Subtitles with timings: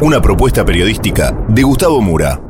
[0.00, 2.40] Una propuesta periodística de Gustavo Mura.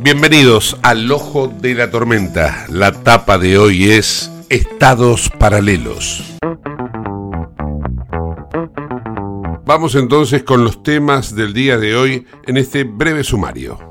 [0.00, 2.66] Bienvenidos al Ojo de la Tormenta.
[2.68, 6.38] La tapa de hoy es Estados Paralelos.
[9.64, 13.87] Vamos entonces con los temas del día de hoy en este breve sumario.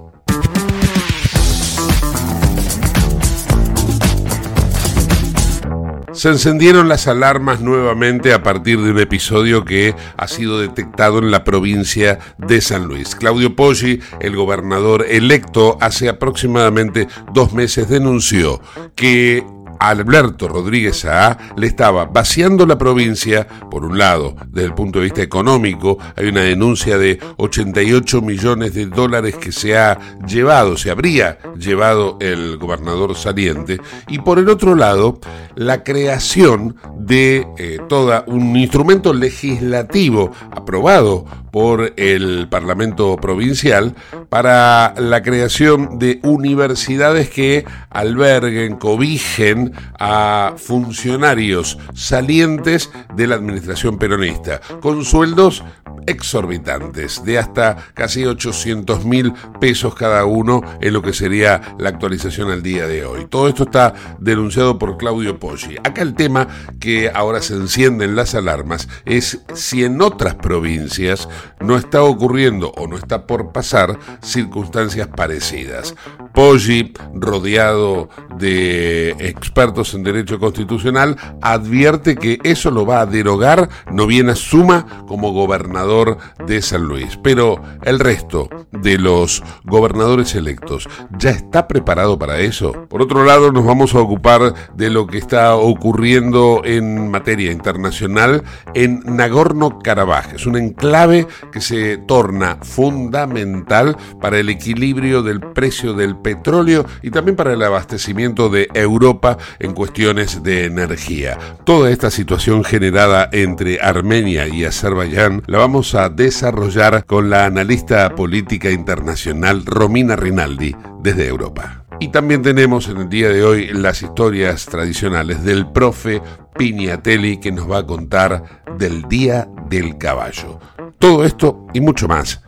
[6.18, 11.30] Se encendieron las alarmas nuevamente a partir de un episodio que ha sido detectado en
[11.30, 13.16] la provincia de San Luis.
[13.16, 18.60] Claudio Poggi, el gobernador electo, hace aproximadamente dos meses denunció
[18.96, 19.46] que
[19.80, 21.38] Alberto Rodríguez A.
[21.56, 26.28] le estaba vaciando la provincia, por un lado, desde el punto de vista económico, hay
[26.28, 32.58] una denuncia de 88 millones de dólares que se ha llevado, se habría llevado el
[32.58, 35.20] gobernador saliente, y por el otro lado,
[35.56, 43.96] la creación de eh, todo un instrumento legislativo aprobado por el Parlamento Provincial
[44.30, 49.67] para la creación de universidades que alberguen, cobijen
[50.00, 55.64] a funcionarios salientes de la administración peronista, con sueldos
[56.08, 62.50] exorbitantes, de hasta casi 800 mil pesos cada uno en lo que sería la actualización
[62.50, 63.28] al día de hoy.
[63.30, 65.78] Todo esto está denunciado por Claudio Poggi.
[65.84, 66.48] Acá el tema
[66.80, 71.28] que ahora se encienden las alarmas es si en otras provincias
[71.60, 75.94] no está ocurriendo o no está por pasar circunstancias parecidas.
[76.34, 84.08] Poggi, rodeado de expertos en derecho constitucional, advierte que eso lo va a derogar, no
[84.08, 85.97] bien asuma como gobernador
[86.46, 87.18] de San Luis.
[87.24, 90.88] Pero el resto de los gobernadores electos,
[91.18, 92.88] ¿ya está preparado para eso?
[92.90, 98.44] Por otro lado, nos vamos a ocupar de lo que está ocurriendo en materia internacional
[98.74, 100.36] en Nagorno-Karabaj.
[100.36, 107.12] Es un enclave que se torna fundamental para el equilibrio del precio del petróleo y
[107.12, 111.38] también para el abastecimiento de Europa en cuestiones de energía.
[111.64, 118.14] Toda esta situación generada entre Armenia y Azerbaiyán la vamos a desarrollar con la analista
[118.16, 121.86] política internacional Romina Rinaldi desde Europa.
[122.00, 126.22] Y también tenemos en el día de hoy las historias tradicionales del profe
[126.58, 130.60] Piñatelli que nos va a contar del Día del Caballo.
[131.00, 132.42] Todo esto y mucho más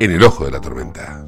[0.00, 1.27] en el ojo de la tormenta.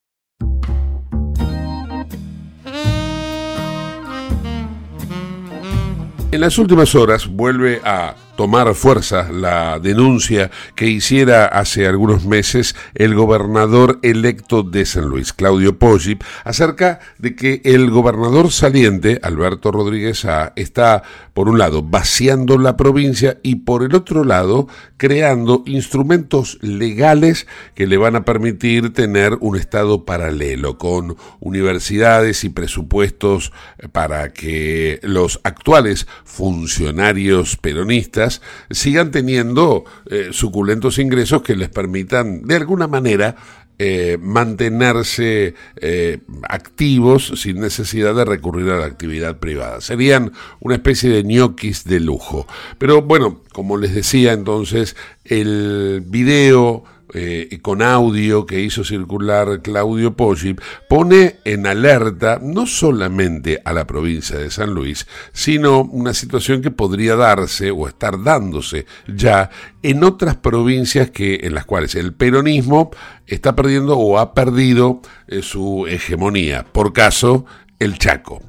[6.31, 12.75] En las últimas horas vuelve a tomar fuerza la denuncia que hiciera hace algunos meses
[12.95, 19.71] el gobernador electo de San Luis, Claudio Poggi, acerca de que el gobernador saliente, Alberto
[19.71, 24.67] Rodríguez A, está, por un lado, vaciando la provincia y por el otro lado,
[24.97, 32.49] creando instrumentos legales que le van a permitir tener un Estado paralelo, con universidades y
[32.49, 33.51] presupuestos
[33.91, 38.30] para que los actuales funcionarios peronistas
[38.69, 43.35] sigan teniendo eh, suculentos ingresos que les permitan, de alguna manera,
[43.83, 49.81] eh, mantenerse eh, activos sin necesidad de recurrir a la actividad privada.
[49.81, 52.45] Serían una especie de ñoquis de lujo.
[52.77, 54.95] Pero bueno, como les decía entonces,
[55.25, 60.55] el video eh, con audio que hizo circular Claudio Poggi,
[60.89, 66.71] pone en alerta no solamente a la provincia de San Luis, sino una situación que
[66.71, 69.49] podría darse o estar dándose ya
[69.83, 72.91] en otras provincias que en las cuales el peronismo
[73.27, 76.65] está perdiendo o ha perdido eh, su hegemonía.
[76.71, 77.45] Por caso,
[77.79, 78.41] el Chaco.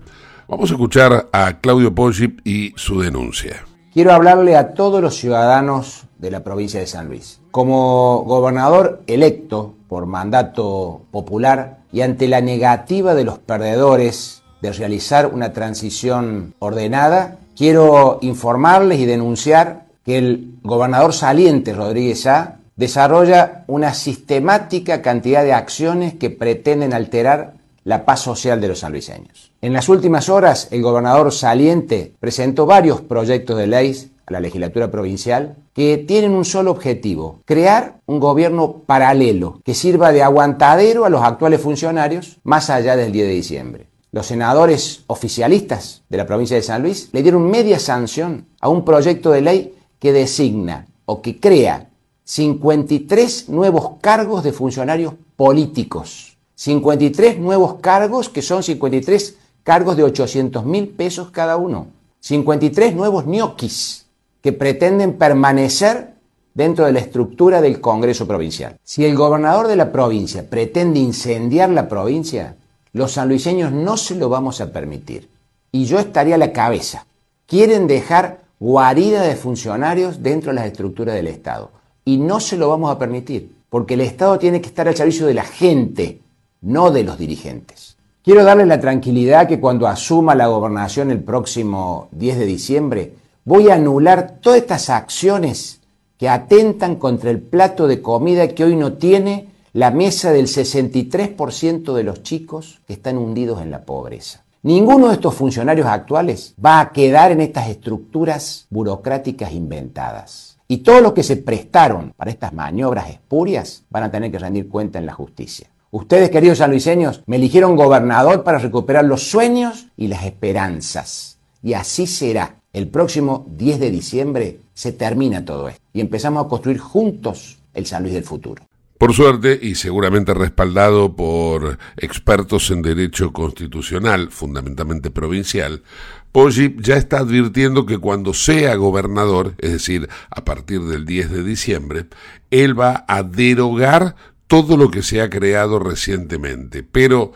[0.49, 3.65] Vamos a escuchar a Claudio Poggi y su denuncia.
[3.93, 7.42] Quiero hablarle a todos los ciudadanos de la provincia de San Luis.
[7.53, 15.27] Como gobernador electo por mandato popular y ante la negativa de los perdedores de realizar
[15.27, 23.93] una transición ordenada, quiero informarles y denunciar que el gobernador saliente Rodríguez A desarrolla una
[23.93, 27.53] sistemática cantidad de acciones que pretenden alterar
[27.85, 29.53] la paz social de los sanluiseños.
[29.61, 34.91] En las últimas horas, el gobernador saliente presentó varios proyectos de ley a la legislatura
[34.91, 41.11] provincial que tienen un solo objetivo, crear un gobierno paralelo que sirva de aguantadero a
[41.11, 43.87] los actuales funcionarios más allá del 10 de diciembre.
[44.11, 48.85] Los senadores oficialistas de la provincia de San Luis le dieron media sanción a un
[48.85, 51.89] proyecto de ley que designa o que crea
[52.25, 56.37] 53 nuevos cargos de funcionarios políticos.
[56.57, 61.87] 53 nuevos cargos que son 53 cargos de 800 mil pesos cada uno.
[62.21, 64.03] 53 nuevos ñoquis
[64.43, 66.15] que pretenden permanecer
[66.55, 68.77] dentro de la estructura del Congreso Provincial.
[68.85, 72.57] Si el gobernador de la provincia pretende incendiar la provincia,
[72.93, 75.31] los sanluiseños no se lo vamos a permitir.
[75.71, 77.07] Y yo estaría a la cabeza.
[77.47, 81.71] Quieren dejar guarida de funcionarios dentro de las estructuras del Estado.
[82.05, 85.27] Y no se lo vamos a permitir, porque el Estado tiene que estar al servicio
[85.27, 86.21] de la gente,
[86.61, 87.97] no de los dirigentes.
[88.23, 93.13] Quiero darles la tranquilidad que cuando asuma la gobernación el próximo 10 de diciembre,
[93.45, 95.81] voy a anular todas estas acciones
[96.19, 101.95] que atentan contra el plato de comida que hoy no tiene la mesa del 63%
[101.95, 104.45] de los chicos que están hundidos en la pobreza.
[104.63, 110.59] Ninguno de estos funcionarios actuales va a quedar en estas estructuras burocráticas inventadas.
[110.69, 114.69] Y todos los que se prestaron para estas maniobras espurias van a tener que rendir
[114.69, 115.69] cuenta en la justicia.
[115.91, 121.39] Ustedes, queridos sanluiseños, me eligieron gobernador para recuperar los sueños y las esperanzas.
[121.63, 122.62] Y así será.
[122.73, 127.85] El próximo 10 de diciembre se termina todo esto y empezamos a construir juntos el
[127.85, 128.63] San Luis del futuro.
[128.97, 135.83] Por suerte, y seguramente respaldado por expertos en derecho constitucional, fundamentalmente provincial,
[136.31, 141.43] Poggi ya está advirtiendo que cuando sea gobernador, es decir, a partir del 10 de
[141.43, 142.07] diciembre,
[142.51, 144.15] él va a derogar
[144.47, 146.83] todo lo que se ha creado recientemente.
[146.83, 147.33] Pero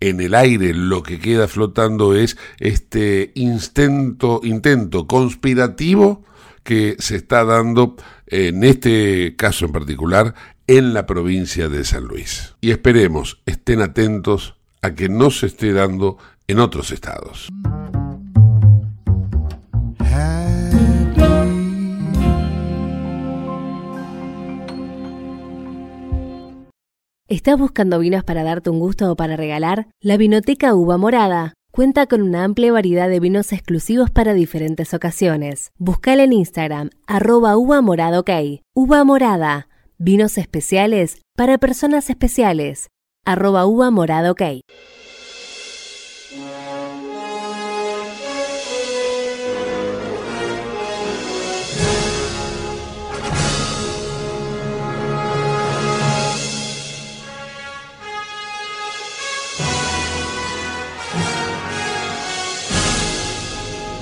[0.00, 6.24] en el aire lo que queda flotando es este intento, intento conspirativo
[6.62, 10.34] que se está dando en este caso en particular
[10.66, 12.54] en la provincia de San Luis.
[12.60, 16.16] Y esperemos, estén atentos a que no se esté dando
[16.46, 17.48] en otros estados.
[27.30, 29.86] ¿Estás buscando vinos para darte un gusto o para regalar?
[30.00, 35.70] La Vinoteca Uva Morada cuenta con una amplia variedad de vinos exclusivos para diferentes ocasiones.
[35.78, 38.24] Buscala en Instagram, arroba uva morada.
[38.74, 42.88] Uva morada, vinos especiales para personas especiales,
[43.24, 44.34] arroba uva morada.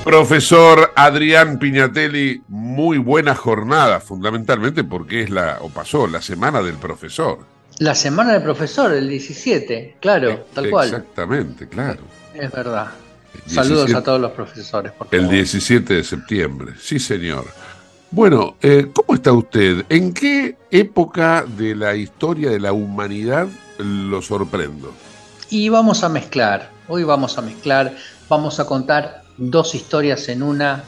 [0.08, 6.76] Profesor Adrián Piñatelli, muy buena jornada, fundamentalmente porque es la, o pasó, la semana del
[6.76, 7.40] profesor.
[7.78, 10.86] La semana del profesor, el 17, claro, tal cual.
[10.86, 12.00] Exactamente, claro.
[12.32, 12.86] Es verdad.
[13.44, 14.94] Saludos a todos los profesores.
[15.10, 17.44] el 17 de septiembre, sí señor.
[18.10, 19.84] Bueno, eh, ¿cómo está usted?
[19.90, 23.46] ¿En qué época de la historia de la humanidad
[23.76, 24.90] lo sorprendo?
[25.50, 27.94] Y vamos a mezclar, hoy vamos a mezclar,
[28.30, 30.84] vamos a contar dos historias en una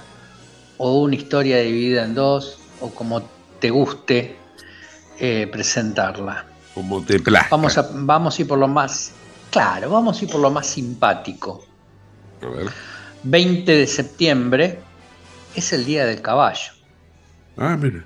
[0.76, 3.23] o una historia dividida en dos o como
[3.61, 4.37] te guste
[5.19, 6.47] eh, presentarla.
[6.75, 7.49] Como te plazca.
[7.50, 9.12] Vamos a, vamos a ir por lo más,
[9.50, 11.64] claro, vamos a ir por lo más simpático.
[12.42, 12.69] A ver.
[13.23, 14.78] 20 de septiembre
[15.54, 16.73] es el día del caballo.
[17.57, 18.02] Ah, mire.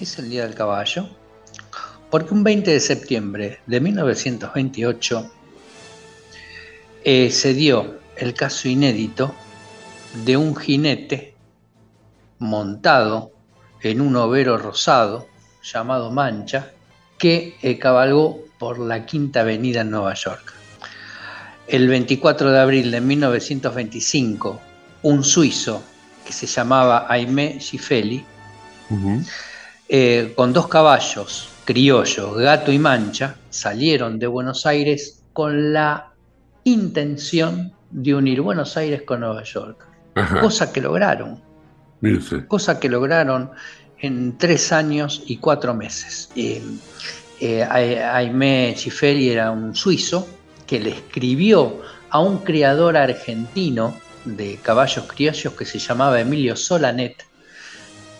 [0.00, 1.08] Es el día del caballo.
[2.10, 5.30] Porque un 20 de septiembre de 1928
[7.04, 9.34] eh, se dio el caso inédito
[10.14, 11.34] de un jinete
[12.38, 13.32] montado
[13.80, 15.28] en un overo rosado
[15.62, 16.70] llamado Mancha
[17.18, 20.54] que eh, cabalgó por la Quinta Avenida en Nueva York.
[21.66, 24.60] El 24 de abril de 1925,
[25.02, 25.82] un suizo
[26.24, 28.24] que se llamaba Aimé Gifeli,
[29.88, 36.12] eh, con dos caballos criollos, Gato y Mancha, salieron de Buenos Aires con la
[36.64, 40.40] intención de unir Buenos Aires con Nueva York, Ajá.
[40.40, 41.40] cosa que lograron,
[42.48, 43.50] cosa que lograron
[43.98, 46.28] en tres años y cuatro meses.
[46.36, 46.62] Eh,
[47.40, 50.28] eh, Aimé Gifeli era un suizo
[50.66, 57.24] que le escribió a un criador argentino de caballos criollos que se llamaba Emilio Solanet,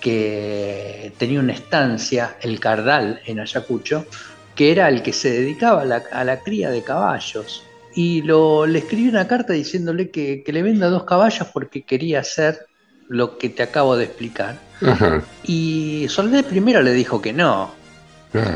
[0.00, 4.06] que tenía una estancia, el Cardal, en Ayacucho,
[4.54, 7.64] que era el que se dedicaba a la, a la cría de caballos.
[7.94, 12.20] Y lo, le escribió una carta diciéndole que, que le venda dos caballos porque quería
[12.20, 12.66] hacer
[13.08, 14.58] lo que te acabo de explicar.
[14.80, 15.22] Ajá.
[15.44, 17.70] Y Soledad primero le dijo que no,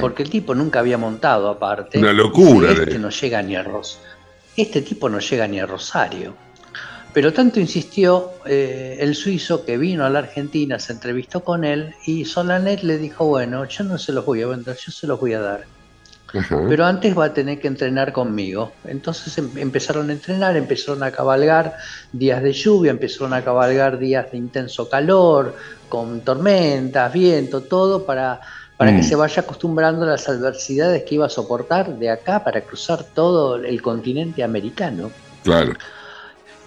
[0.01, 1.99] porque el tipo nunca había montado aparte.
[1.99, 3.99] Una locura, Este no llega ni a Ros
[4.57, 6.35] Este tipo no llega ni a Rosario.
[7.13, 11.95] Pero tanto insistió eh, el suizo que vino a la Argentina, se entrevistó con él
[12.05, 15.19] y Solanet le dijo, bueno, yo no se los voy a vender, yo se los
[15.19, 15.65] voy a dar.
[16.37, 16.61] Ajá.
[16.69, 18.73] Pero antes va a tener que entrenar conmigo.
[18.85, 21.77] Entonces em- empezaron a entrenar, empezaron a cabalgar
[22.13, 25.55] días de lluvia, empezaron a cabalgar días de intenso calor,
[25.89, 28.41] con tormentas, viento, todo para,
[28.77, 28.97] para Mm.
[28.97, 33.05] que se vaya acostumbrando a las adversidades que iba a soportar de acá para cruzar
[33.05, 35.11] todo el continente americano.
[35.45, 35.73] Claro.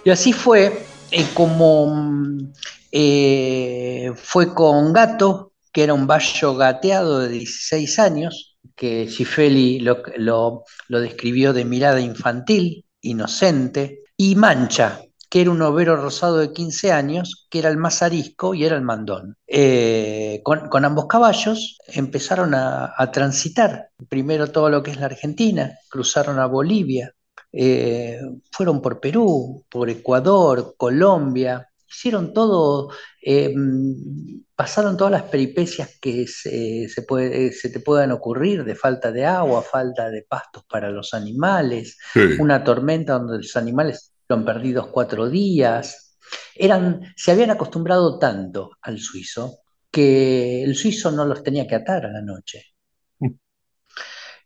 [0.04, 2.52] Y así fue eh, como mm,
[2.92, 8.49] eh, fue con Gato, que era un bayo gateado de 16 años,
[8.80, 10.64] que Gifeli lo, lo-
[11.00, 17.46] describió de mirada infantil, inocente, y Mancha, que era un overo rosado de 15 años,
[17.50, 19.36] que era el más arisco y era el mandón.
[19.46, 25.72] Eh, con, ambos caballos empezaron a, a transitar, primero todo lo que es la Argentina,
[25.88, 27.14] cruzaron a Bolivia,
[27.52, 28.18] eh,
[28.52, 32.90] fueron por Perú, por Ecuador, Colombia, hicieron todo,
[33.22, 38.74] eh, mm, pasaron todas las peripecias que se, se puede- se te puedan ocurrir de
[38.76, 42.20] falta de agua, falta de pastos para los animales, Sí.
[42.40, 46.16] una tormenta donde los animales fueron perdidos cuatro días.
[46.54, 49.58] Eran, se habían acostumbrado tanto al suizo
[49.90, 52.64] que el suizo no los tenía que atar a la noche.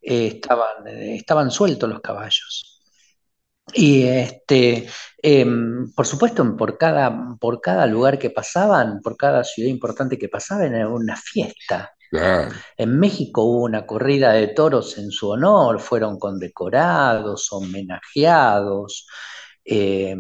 [0.02, 2.73] Eh, estaban, eh, estaban sueltos los caballos.
[3.72, 4.86] Y este,
[5.22, 10.28] em, por supuesto, por cada, por cada lugar que pasaban, por cada ciudad importante que
[10.28, 11.90] pasaban, era una fiesta.
[12.10, 12.52] Claro.
[12.76, 19.06] En México hubo una corrida de toros en su honor, fueron condecorados, homenajeados.
[19.64, 20.14] eh,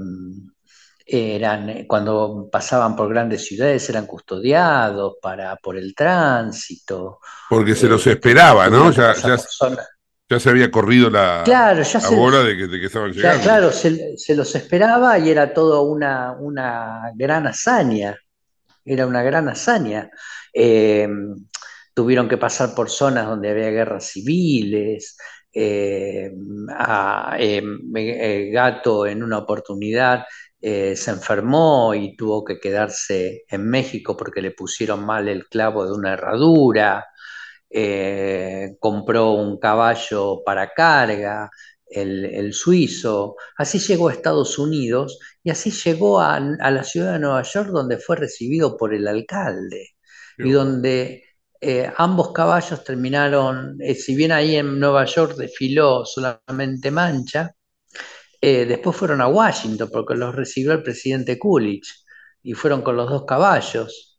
[1.06, 7.20] eran, cuando pasaban por grandes ciudades eran custodiados para, por el tránsito.
[7.50, 8.90] Porque se eh, los esperaba, ¿no?
[8.90, 9.88] Ya, pasar ya, por zonas-
[10.28, 13.12] ya se había corrido la, Claro, ya la se, bola de que, de que estaban
[13.12, 13.40] Ya, llegando.
[13.40, 18.16] claro, se, se los esperaba y era todo una, una gran hazaña.
[18.84, 20.10] Era una gran hazaña.
[20.54, 21.08] Eh,
[21.94, 25.16] tuvieron que pasar por zonas donde había guerras civiles.
[25.54, 26.30] eh,
[26.70, 27.62] a- eh,
[27.96, 30.24] eh, Gato en una oportunidad
[30.60, 35.86] eh, se enfermó y tuvo que quedarse en México porque le pusieron mal el clavo
[35.86, 37.06] de una herradura.
[37.76, 41.50] Eh, compró un caballo para carga,
[41.86, 43.36] el, el suizo.
[43.56, 47.68] Así llegó a Estados Unidos y así llegó a, a la ciudad de Nueva York
[47.70, 49.90] donde fue recibido por el alcalde
[50.40, 51.24] y donde
[51.60, 57.54] eh, ambos caballos terminaron, eh, si bien ahí en Nueva York desfiló solamente Mancha,
[58.40, 61.88] eh, después fueron a Washington porque los recibió el presidente Coolidge
[62.42, 64.13] y fueron con los dos caballos.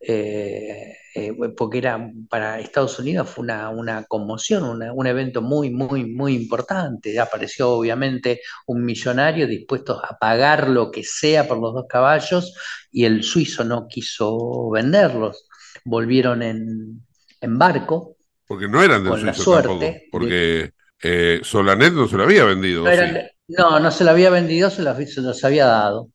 [0.00, 6.06] Eh, eh, porque era para Estados Unidos fue una, una conmoción, un evento muy, muy,
[6.06, 7.18] muy importante.
[7.18, 12.54] Apareció obviamente un millonario dispuesto a pagar lo que sea por los dos caballos
[12.90, 15.46] y el suizo no quiso venderlos.
[15.84, 17.02] Volvieron en,
[17.58, 18.16] barco.
[18.46, 22.84] Porque no eran del suizo suerte porque eh, Solanet no se lo había vendido.
[23.48, 26.08] No, no, se lo había vendido, se los había dado.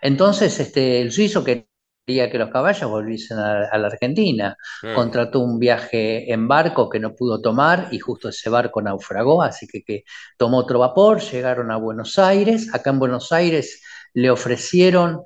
[0.00, 1.66] Entonces, este, el suizo que
[2.04, 4.56] que los caballos volviesen a, la Argentina.
[4.94, 9.66] Contrató un viaje en barco que no pudo tomar y justo ese barco naufragó, así
[9.66, 10.04] que, que
[10.36, 12.74] tomó otro vapor, llegaron a Buenos Aires.
[12.74, 13.82] Acá en Buenos Aires
[14.14, 15.22] le ofrecieron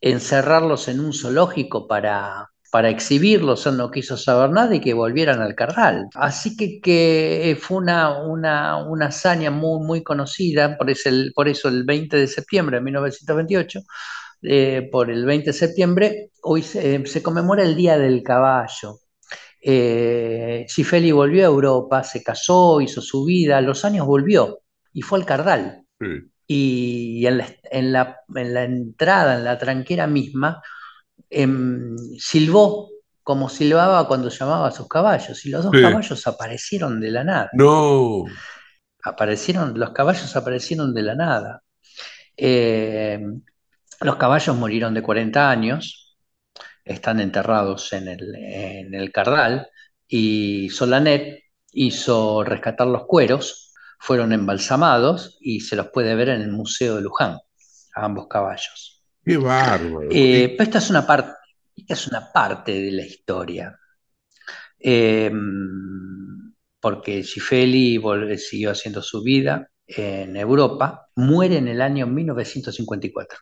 [0.00, 5.42] encerrarlos en un zoológico para, para exhibirlos, él no quiso saber nada y que volvieran
[5.42, 6.08] al carral.
[6.14, 11.68] Así que, que fue una, una, una, hazaña muy, muy conocida, por, ese, por eso
[11.68, 13.80] el 20 de septiembre de 1928
[14.42, 18.98] eh, por el 20 de septiembre, hoy se, conmemora el Día del Caballo.
[19.62, 20.66] Eh,
[21.12, 24.60] volvió a Europa, se casó, hizo su vida, a los años volvió
[24.92, 25.84] y fue al Cardal.
[26.46, 28.16] Y en la,
[28.64, 30.62] entrada, en la tranquera misma,
[31.28, 32.88] em, silbó
[33.22, 37.50] como silbaba cuando llamaba a sus caballos, y los dos caballos aparecieron de la nada.
[37.52, 38.24] No.
[39.04, 41.62] Aparecieron, los caballos aparecieron de la nada.
[42.36, 43.20] Eh,
[44.00, 46.16] los caballos murieron de 40 años,
[46.84, 49.68] están enterrados en el, en Cardal,
[50.08, 56.50] y Solanet hizo rescatar los cueros, fueron embalsamados y se los puede ver en el
[56.50, 57.38] Museo de Luján,
[57.94, 59.04] a ambos caballos.
[59.24, 60.08] ¡Qué bárbaro!
[60.10, 61.32] Eh, esta es una parte,
[61.86, 63.78] es una parte de la historia.
[64.78, 65.30] Eh,
[66.80, 68.00] porque Schifeli
[68.38, 73.38] siguió haciendo su vida, en Europa, muere en el año 1954.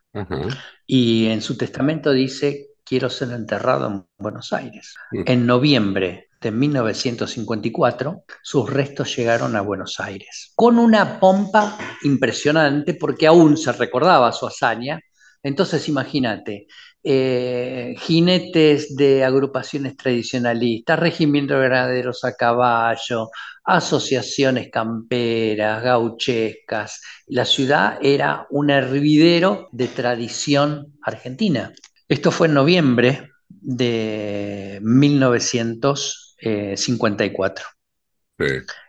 [0.87, 4.95] Y en su testamento dice, quiero ser enterrado en Buenos Aires.
[5.13, 13.27] En noviembre de 1954, sus restos llegaron a Buenos Aires, con una pompa impresionante porque
[13.27, 15.01] aún se recordaba su hazaña.
[15.43, 16.67] Entonces imagínate,
[17.11, 23.31] eh, jinetes de agrupaciones tradicionalistas, regimientos de granaderos a caballo,
[23.65, 27.01] asociaciones camperas, gauchescas.
[27.27, 31.73] La ciudad era un hervidero de tradición argentina.
[32.09, 37.65] Esto fue en noviembre de 1954.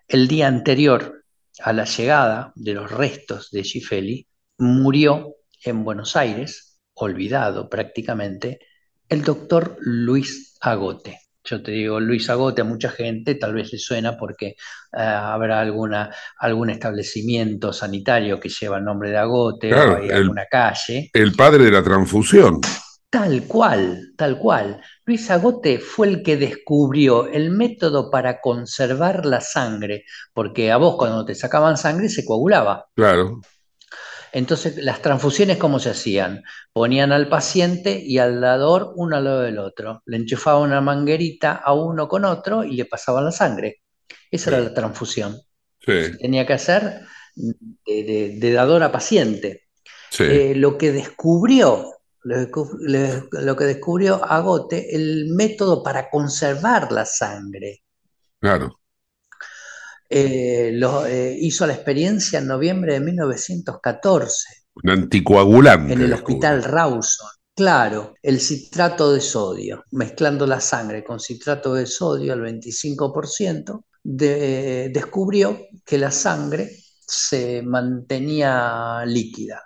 [0.09, 1.23] El día anterior
[1.61, 4.27] a la llegada de los restos de Gifeli,
[4.57, 6.68] murió en Buenos Aires
[7.05, 8.59] olvidado prácticamente,
[9.07, 11.19] el doctor Luis Agote.
[11.43, 14.55] Yo te digo Luis Agote a mucha gente, tal vez le suena porque eh,
[14.93, 21.09] habrá alguna, algún establecimiento sanitario que lleva el nombre de Agote o hay alguna calle.
[21.13, 22.61] El padre de la transfusión.
[23.09, 24.81] Tal cual, tal cual.
[25.05, 30.95] Luis Agote fue el que descubrió el método para conservar la sangre, porque a vos
[30.95, 32.85] cuando te sacaban sangre se coagulaba.
[32.95, 33.41] Claro.
[34.31, 36.43] Entonces, las transfusiones, ¿cómo se hacían?
[36.73, 40.01] Ponían al paciente y al dador uno al lado del otro.
[40.05, 43.81] Le enchufaban una manguerita a uno con otro y le pasaban la sangre.
[44.31, 45.39] Esa era la transfusión.
[46.19, 47.01] tenía que hacer
[47.35, 49.63] de, dador a paciente.
[50.19, 57.83] Eh, lo que descubrió, lo, que descubrió Agote, el método para conservar la sangre.
[58.39, 58.79] Claro.
[60.09, 64.47] Eh, lo, eh, hizo la experiencia en noviembre de 1914.
[64.83, 65.93] Un anticoagulante.
[65.93, 67.27] En el hospital Rawson.
[67.55, 75.67] Claro, el citrato de sodio, mezclando la sangre con citrato de sodio al 25%, descubrió
[75.85, 76.71] que la sangre
[77.05, 79.61] se mantenía líquida.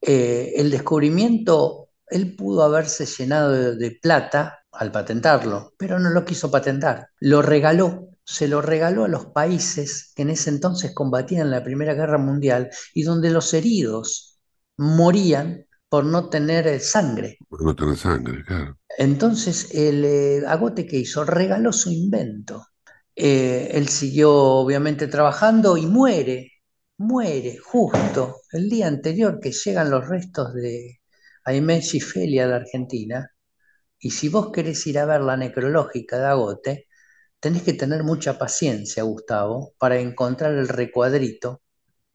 [0.00, 6.50] Eh, el descubrimiento, él pudo haberse llenado de plata al patentarlo, pero no lo quiso
[6.50, 11.64] patentar, lo regaló se lo regaló a los países que en ese entonces combatían la
[11.64, 14.38] Primera Guerra Mundial y donde los heridos
[14.76, 17.38] morían por no tener eh, sangre.
[17.48, 18.78] Por no tener sangre, claro.
[18.96, 22.68] Entonces, el eh, Agote que hizo, regaló su invento.
[23.16, 26.52] Eh, él siguió obviamente trabajando y muere,
[26.98, 31.00] muere justo el día anterior que llegan los restos de
[31.44, 33.28] Aimé Felia de Argentina.
[33.98, 36.86] Y si vos querés ir a ver la necrológica de Agote,
[37.40, 41.62] tenés que tener mucha paciencia, Gustavo, para encontrar el recuadrito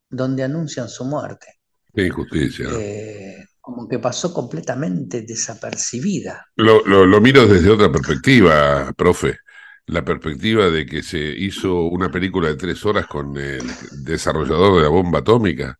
[0.09, 1.47] donde anuncian su muerte.
[1.93, 2.67] Qué injusticia.
[2.71, 6.45] Eh, como que pasó completamente desapercibida.
[6.55, 9.39] Lo, miro desde otra perspectiva, profe.
[9.87, 13.63] La perspectiva de que se hizo una película de tres horas con el
[14.03, 15.79] desarrollador de la bomba atómica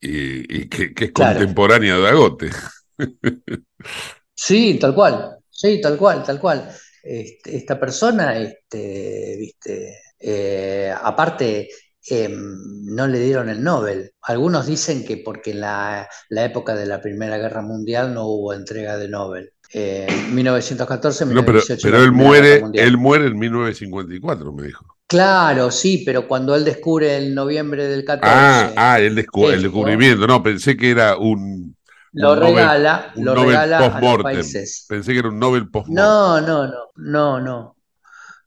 [0.00, 2.50] y, que, es contemporánea de Agote.
[4.36, 6.68] Sí, tal cual, sí, tal cual, tal cual.
[7.04, 11.68] Este, esta persona, este, viste, eh, aparte,
[12.08, 14.12] em, no le dieron el Nobel.
[14.22, 18.52] Algunos dicen que porque en la, la época de la Primera Guerra Mundial no hubo
[18.54, 19.52] entrega de Nobel.
[19.72, 24.86] Eh, 1914, No, pero, 1918, pero la él muere, él muere en 1954, me dijo.
[25.06, 29.62] Claro, sí, pero cuando él descubre el noviembre del 14, Ah, ah, el, descu- el
[29.62, 30.26] descubrimiento.
[30.26, 31.76] No, pensé que era un,
[32.14, 34.86] lo Nobel- regala, lo Nobel regala a los países.
[34.88, 36.04] Pensé que era un Nobel post-mortem.
[36.04, 37.76] No, no, no, no, no.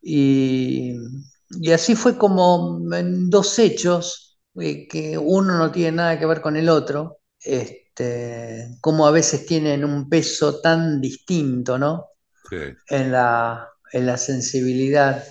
[0.02, 0.94] Y,
[1.50, 6.40] y así fue como en dos hechos, eh, que uno no tiene nada que ver
[6.40, 12.06] con el otro, este, como a veces tienen un peso tan distinto, ¿no?
[12.48, 12.56] Sí.
[12.88, 15.22] En la, en la sensibilidad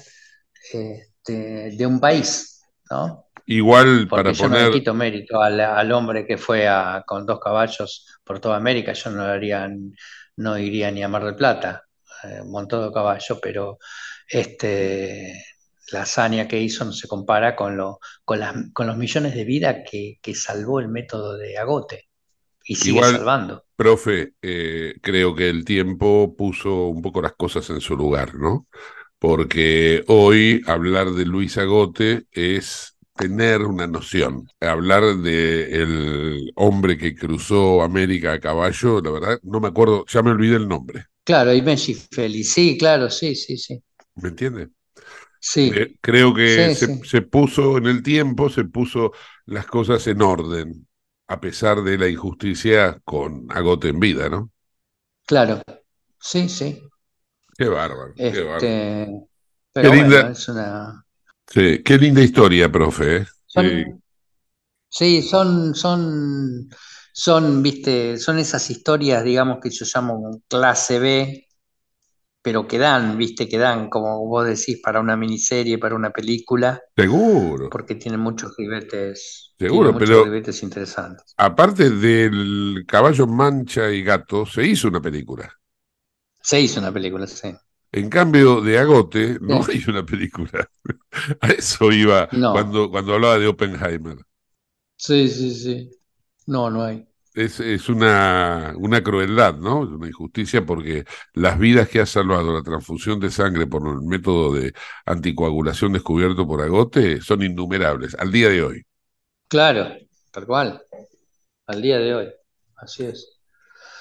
[0.71, 3.25] este, de un país, ¿no?
[3.45, 7.25] Igual para Porque yo no le quito mérito al, al hombre que fue a- con
[7.25, 9.69] dos caballos por toda América, yo no haría,
[10.37, 11.83] no iría ni a Mar del Plata,
[12.23, 13.79] eh, montado de caballo, pero
[14.29, 15.43] este,
[15.91, 19.45] la hazaña que hizo no se compara con, lo, con, las- con los millones de
[19.45, 22.09] vidas que, que salvó el método de Agote
[22.65, 23.65] y sigue Igual- salvando.
[23.75, 28.67] profe, eh, creo que el tiempo puso un poco las cosas en su lugar, ¿no?
[29.19, 34.47] Porque hoy hablar de Luis Agote es tener una noción.
[34.61, 40.23] Hablar de el hombre que cruzó América a caballo, la verdad, no me acuerdo, ya
[40.23, 41.05] me olvidé el nombre.
[41.23, 43.83] Claro, y Benji Félix, sí, claro, sí, sí, sí.
[44.15, 44.69] ¿Me entiende?
[45.39, 47.01] Sí, Eh, creo que Sí, se, sí.
[47.03, 49.11] se puso en el tiempo, se puso
[49.45, 50.87] las cosas en orden,
[51.27, 54.51] a pesar de la injusticia con Agote en vida, ¿no?
[55.25, 55.61] claro,
[56.19, 56.81] sí, sí.
[57.57, 58.77] Qué bárbaro, qué bárbaro.
[58.77, 59.07] Este,
[59.71, 61.05] pero Qué linda- bueno, es una...
[61.49, 63.17] Sí, qué linda historia, profe.
[63.17, 63.25] ¿eh?
[63.45, 63.65] Son,
[64.89, 66.69] Sí, sí, son, son,
[67.13, 71.47] son, viste, son esas historias, digamos, que yo llamo clase B,
[72.41, 76.81] pero que dan, viste, que dan, como vos decís, para una miniserie, para una película,
[76.95, 77.69] seguro.
[77.69, 81.33] porque tienen muchos ribetes, Seguro, muchos pero- ribetes interesantes.
[81.37, 85.51] Aparte del caballo mancha y gato, se hizo una película.
[86.41, 87.53] Se hizo una película, sí.
[87.91, 89.71] En cambio, de Agote no Sí.
[89.73, 90.69] hay una película.
[91.41, 92.51] A eso iba No.
[92.53, 94.17] cuando, cuando hablaba de Oppenheimer.
[94.95, 95.91] Sí, sí, sí.
[96.45, 97.07] No, no hay.
[97.33, 99.83] Es, es una, una crueldad, ¿no?
[99.83, 104.01] Es una injusticia porque las vidas que ha salvado la transfusión de sangre por el
[104.01, 104.73] método de
[105.05, 108.83] anticoagulación descubierto por Agote son innumerables al día de hoy.
[109.47, 109.95] Claro,
[110.31, 110.81] tal cual.
[111.67, 112.27] Al día de hoy.
[112.75, 113.39] Así es.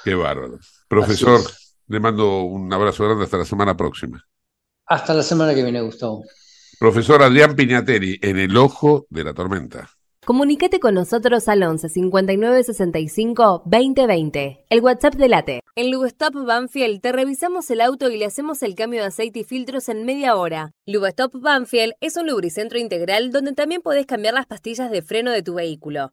[0.05, 0.59] Qué bárbaro.
[0.89, 1.41] Profesor.
[1.89, 4.25] Le mando un abrazo grande hasta la semana próxima.
[4.87, 6.25] Hasta la semana que viene, Gustavo.
[6.79, 9.89] Profesor Adrián Piñateri, en el ojo de la tormenta.
[10.27, 15.61] Comunicate con nosotros al 11 59 65 20 20, el WhatsApp de Late.
[15.77, 19.45] En Lubestop Banfield te revisamos el auto y le hacemos el cambio de aceite y
[19.45, 20.73] filtros en media hora.
[20.85, 25.45] Lubestop Banfield es un lubricentro integral donde también podés cambiar las pastillas de freno de
[25.45, 26.13] tu vehículo.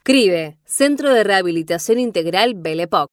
[0.03, 3.11] CRIBE, Centro de Rehabilitación Integral Belepoc.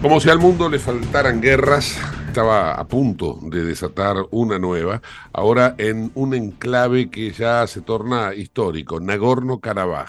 [0.00, 5.02] Como si al mundo le faltaran guerras, estaba a punto de desatar una nueva,
[5.34, 10.08] ahora en un enclave que ya se torna histórico, Nagorno-Karabaj.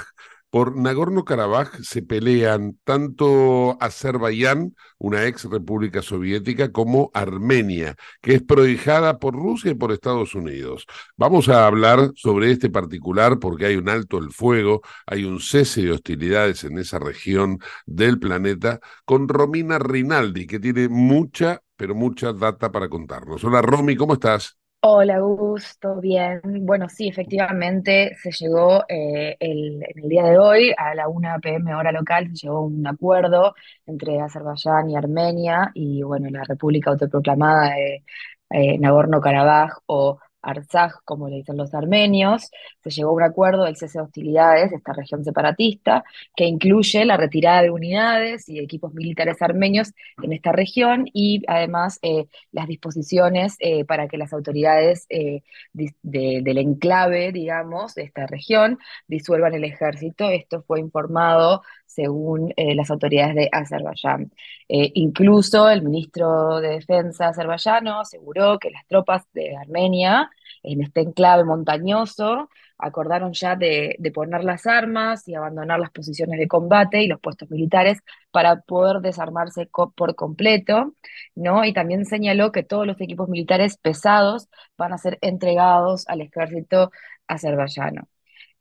[0.52, 9.18] Por Nagorno-Karabaj se pelean tanto Azerbaiyán, una ex república soviética, como Armenia, que es prohijada
[9.18, 10.86] por Rusia y por Estados Unidos.
[11.16, 15.84] Vamos a hablar sobre este particular porque hay un alto el fuego, hay un cese
[15.84, 22.34] de hostilidades en esa región del planeta, con Romina Rinaldi, que tiene mucha, pero mucha
[22.34, 23.42] data para contarnos.
[23.46, 24.61] Hola Romy, ¿cómo estás?
[24.84, 26.42] Hola, Gusto, bien.
[26.66, 31.56] Bueno, sí, efectivamente se llegó eh, el, en el día de hoy a la 1
[31.56, 33.54] pm hora local, se llegó un acuerdo
[33.86, 38.04] entre Azerbaiyán y Armenia y, bueno, la República Autoproclamada de
[38.50, 42.50] eh, Nagorno-Karabaj o Artsaj, como le dicen los armenios,
[42.84, 46.04] se llegó a un acuerdo del cese de hostilidades de esta región separatista,
[46.36, 52.00] que incluye la retirada de unidades y equipos militares armenios en esta región y además
[52.02, 55.42] eh, las disposiciones eh, para que las autoridades eh,
[55.74, 60.30] del enclave, digamos, de esta región, disuelvan el ejército.
[60.30, 61.62] Esto fue informado
[61.94, 64.32] según eh, las autoridades de Azerbaiyán.
[64.70, 70.30] Eh, incluso el ministro de Defensa azerbaiyano aseguró que las tropas de Armenia
[70.64, 76.48] en este enclave montañoso acordaron ya de, poner las armas y abandonar las posiciones de
[76.48, 78.00] combate y los puestos militares
[78.32, 80.94] para poder desarmarse por completo,
[81.36, 81.64] ¿no?
[81.66, 86.92] Y también señaló que todos los equipos militares pesados van a ser entregados al ejército
[87.28, 88.08] azerbaiyano.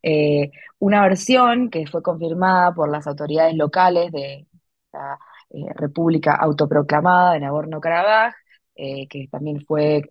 [0.03, 4.47] Eh, una versión que fue confirmada por las autoridades locales de
[4.93, 5.19] la
[5.51, 8.35] eh, República Autoproclamada de Nagorno-Karabaj,
[8.77, 10.03] eh, que también fue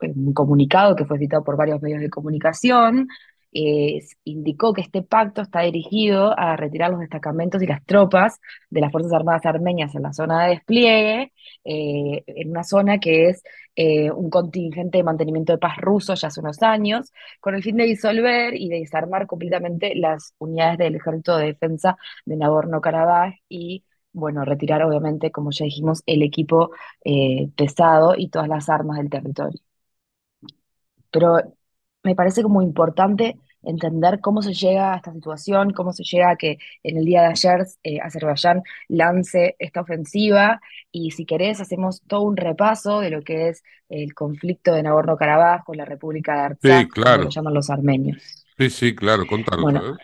[0.00, 3.08] un comunicado que fue citado por varios medios de comunicación,
[4.24, 8.92] indicó que este pacto está dirigido a retirar los destacamentos y las tropas de las
[8.92, 11.32] Fuerzas Armadas armenias en la zona de despliegue,
[11.68, 13.42] eh, en una zona que es
[13.76, 17.76] eh, un contingente de mantenimiento de paz ruso ya hace unos años, con el fin
[17.76, 23.84] de disolver y de desarmar completamente las unidades del Ejército de Defensa de Nagorno-Karabaj y
[24.12, 26.70] bueno, retirar obviamente, como ya dijimos, el equipo
[27.56, 29.60] pesado y todas las armas del territorio.
[31.10, 31.36] Pero
[32.02, 36.36] me parece como importante entender cómo se llega a esta situación, cómo se llega a
[36.36, 42.02] que en el día de ayer eh, Azerbaiyán lance esta ofensiva y si querés hacemos
[42.06, 46.40] todo un repaso de lo que es el conflicto de Nagorno-Karabaj con la República de
[46.40, 47.16] Artsakh, sí, claro.
[47.18, 48.46] como lo llaman los armenios.
[48.56, 49.62] Sí, sí, claro, contanos.
[49.62, 49.96] Bueno,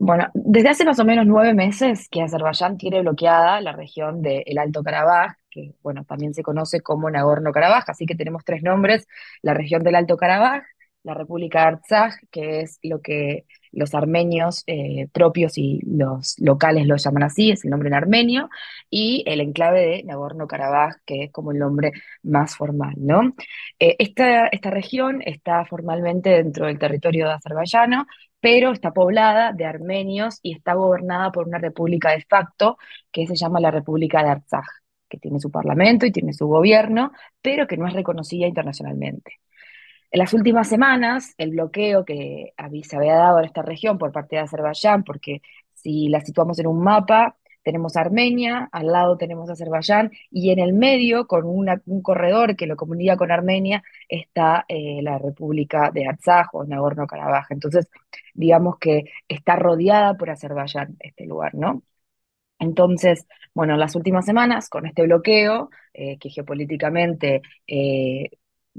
[0.00, 4.56] bueno, desde hace más o menos nueve meses que Azerbaiyán tiene bloqueada la región del
[4.58, 9.06] Alto Karabaj, que bueno, también se conoce como Nagorno-Karabaj, así que tenemos tres nombres,
[9.42, 10.62] la región del Alto Karabaj,
[11.02, 16.86] la República de Artsaj, que es lo que los armenios eh, propios y los locales
[16.86, 18.48] lo llaman así, es el nombre en armenio,
[18.90, 23.34] y el enclave de Nagorno-Karabaj, que es como el nombre más formal, ¿no?
[23.78, 28.06] Eh, esta, esta región está formalmente dentro del territorio de azerbaiyano,
[28.40, 32.78] pero está poblada de armenios y está gobernada por una república de facto
[33.10, 34.64] que se llama la República de Artsaj,
[35.08, 39.40] que tiene su parlamento y tiene su gobierno, pero que no es reconocida internacionalmente.
[40.10, 44.36] En las últimas semanas, el bloqueo que se había dado en esta región por parte
[44.36, 45.42] de Azerbaiyán, porque
[45.74, 50.72] si la situamos en un mapa, tenemos Armenia, al lado tenemos Azerbaiyán, y en el
[50.72, 56.48] medio, con un corredor que lo comunica con Armenia, está eh, la República de Artsaj
[56.54, 57.48] o Nagorno-Karabaj.
[57.50, 57.88] Entonces,
[58.32, 61.82] digamos que está rodeada por Azerbaiyán este lugar, ¿no?
[62.58, 68.30] Entonces, bueno, las últimas semanas, con este bloqueo, eh, que geopolíticamente eh,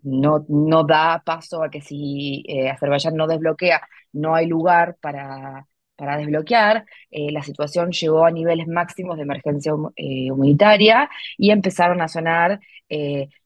[0.04, 3.82] no, no da paso a que si eh, Azerbaiyán no desbloquea,
[4.14, 6.86] no hay lugar para, para desbloquear.
[7.12, 12.60] Eh, la situación llegó a niveles máximos de emergencia eh, humanitaria y empezaron a sonar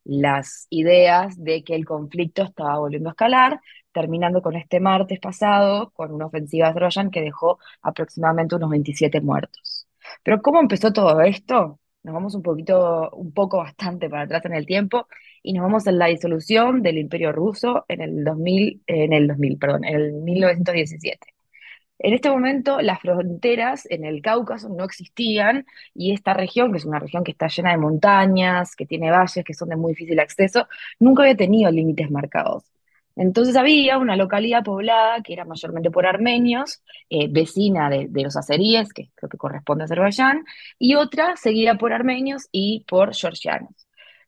[0.06, 3.60] las ideas de que el conflicto estaba volviendo a escalar,
[3.92, 9.20] terminando con este martes pasado con una ofensiva de Azerbaiyán que dejó aproximadamente unos 27
[9.22, 9.88] muertos.
[10.24, 11.80] Pero ¿cómo empezó todo esto?
[12.04, 15.08] Nos vamos un poquito, un poco bastante para atrás en el tiempo
[15.42, 19.58] y nos vamos en la disolución del Imperio Ruso en el 2000, en el 2000,
[19.58, 21.28] perdón, en el 1917.
[22.00, 26.86] En este momento las fronteras en el Cáucaso no existían y esta región, que es
[26.86, 30.20] una región que está llena de montañas, que tiene valles que son de muy difícil
[30.20, 30.68] acceso,
[31.00, 32.73] nunca había tenido límites marcados.
[33.15, 38.91] Entonces había una localidad poblada que era mayormente por armenios, eh, vecina de, los azeríes,
[38.93, 40.45] que creo que corresponde a Azerbaiyán,
[40.80, 43.88] y otra seguida por armenios y por georgianos.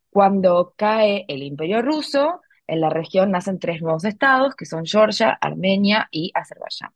[0.09, 5.37] Cuando cae el imperio ruso, en la región nacen tres nuevos estados, que son Georgia,
[5.41, 6.91] Armenia y Azerbaiyán.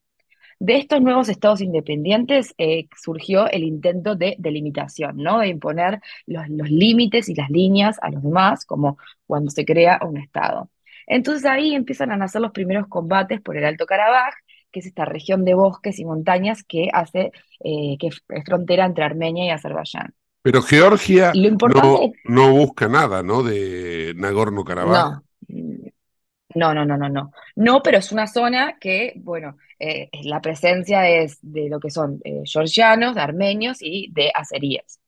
[0.60, 5.40] De estos nuevos estados independientes eh, surgió el intento de delimitación, ¿no?
[5.40, 10.18] de imponer los, límites y las líneas a los demás, como cuando se crea un
[10.18, 10.70] estado.
[11.10, 14.34] Entonces ahí empiezan a nacer los primeros combates por el Alto Karabaj,
[14.72, 17.32] que es esta región de bosques y montañas que hace
[17.64, 20.14] eh, que es frontera entre Armenia y Azerbaiyán.
[20.44, 21.34] Pero Georgia
[22.26, 23.44] no, busca nada, ¿no?
[23.44, 25.22] De Nagorno-Karabaj.
[26.56, 26.74] No.
[26.74, 26.74] no.
[26.74, 27.82] no, no, no, no.
[27.84, 32.44] pero es una zona que, bueno, eh, la presencia es de lo que son eh,
[32.46, 35.00] georgianos, armenios y de azeríes.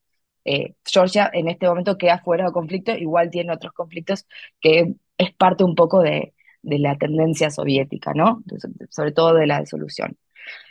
[0.43, 4.25] Eh, Georgia en este momento queda fuera de conflicto, igual tiene otros conflictos
[4.59, 8.43] que es parte un poco de, de la tendencia soviética, ¿no?
[8.89, 10.17] Sobre todo de la disolución.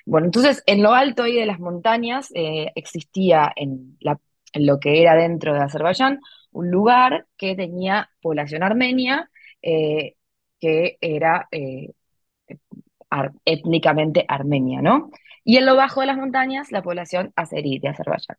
[0.06, 2.28] Bueno, entonces en lo alto ahí de las montañas
[2.74, 4.18] existía en la
[4.54, 6.20] lo que era dentro de Azerbaiyán,
[6.52, 9.30] un lugar que tenía población armenia,
[9.62, 10.16] eh,
[10.60, 11.92] que era eh,
[13.44, 15.10] étnicamente armenia, ¿no?
[15.44, 18.36] Y en lo bajo de las montañas, la población azerí de Azerbaiyán.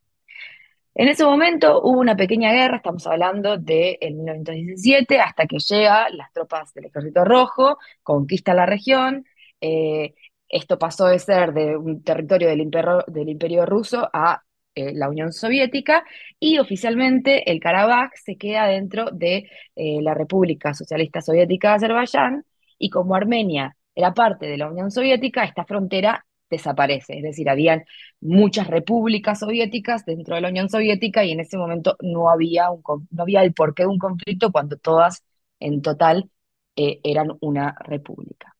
[0.93, 6.31] En ese momento hubo una pequeña guerra, estamos hablando de 1917, hasta que llegan las
[6.33, 9.25] tropas del Ejército Rojo, conquista la región.
[9.61, 10.13] Eh,
[10.49, 14.43] esto pasó de ser de un territorio del imperio, del imperio ruso a
[14.75, 16.03] eh, la Unión Soviética
[16.39, 22.45] y oficialmente el Karabaj se queda dentro de eh, la República Socialista Soviética de Azerbaiyán
[22.77, 27.85] y como Armenia era parte de la Unión Soviética, esta frontera desaparece, es decir, habían
[28.19, 32.83] muchas repúblicas soviéticas dentro de la Unión Soviética y en ese momento no había, un,
[33.09, 35.23] no había el porqué de un conflicto cuando todas
[35.59, 36.29] en total
[36.75, 38.55] eh, eran una república.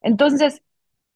[0.00, 0.62] Entonces,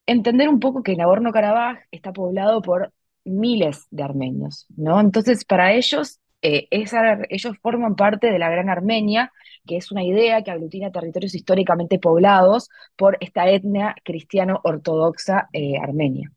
[0.06, 2.92] entender un poco que Nagorno-Karabaj está poblado por
[3.24, 5.00] miles de armenios, ¿no?
[5.00, 9.32] Entonces, para ellos eh, esa- ellos forman parte de la Gran Armenia,
[9.66, 16.32] que es una idea que aglutina territorios históricamente poblados por esta etnia cristiano-ortodoxa eh, armenia.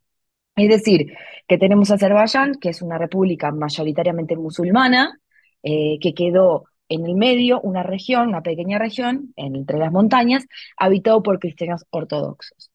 [0.55, 1.13] Es decir,
[1.47, 5.19] que tenemos Azerbaiyán, que es una república mayoritariamente musulmana,
[5.63, 10.45] eh, que quedó en el medio, una región, una pequeña región, entre las montañas,
[10.77, 12.72] habitado por cristianos ortodoxos.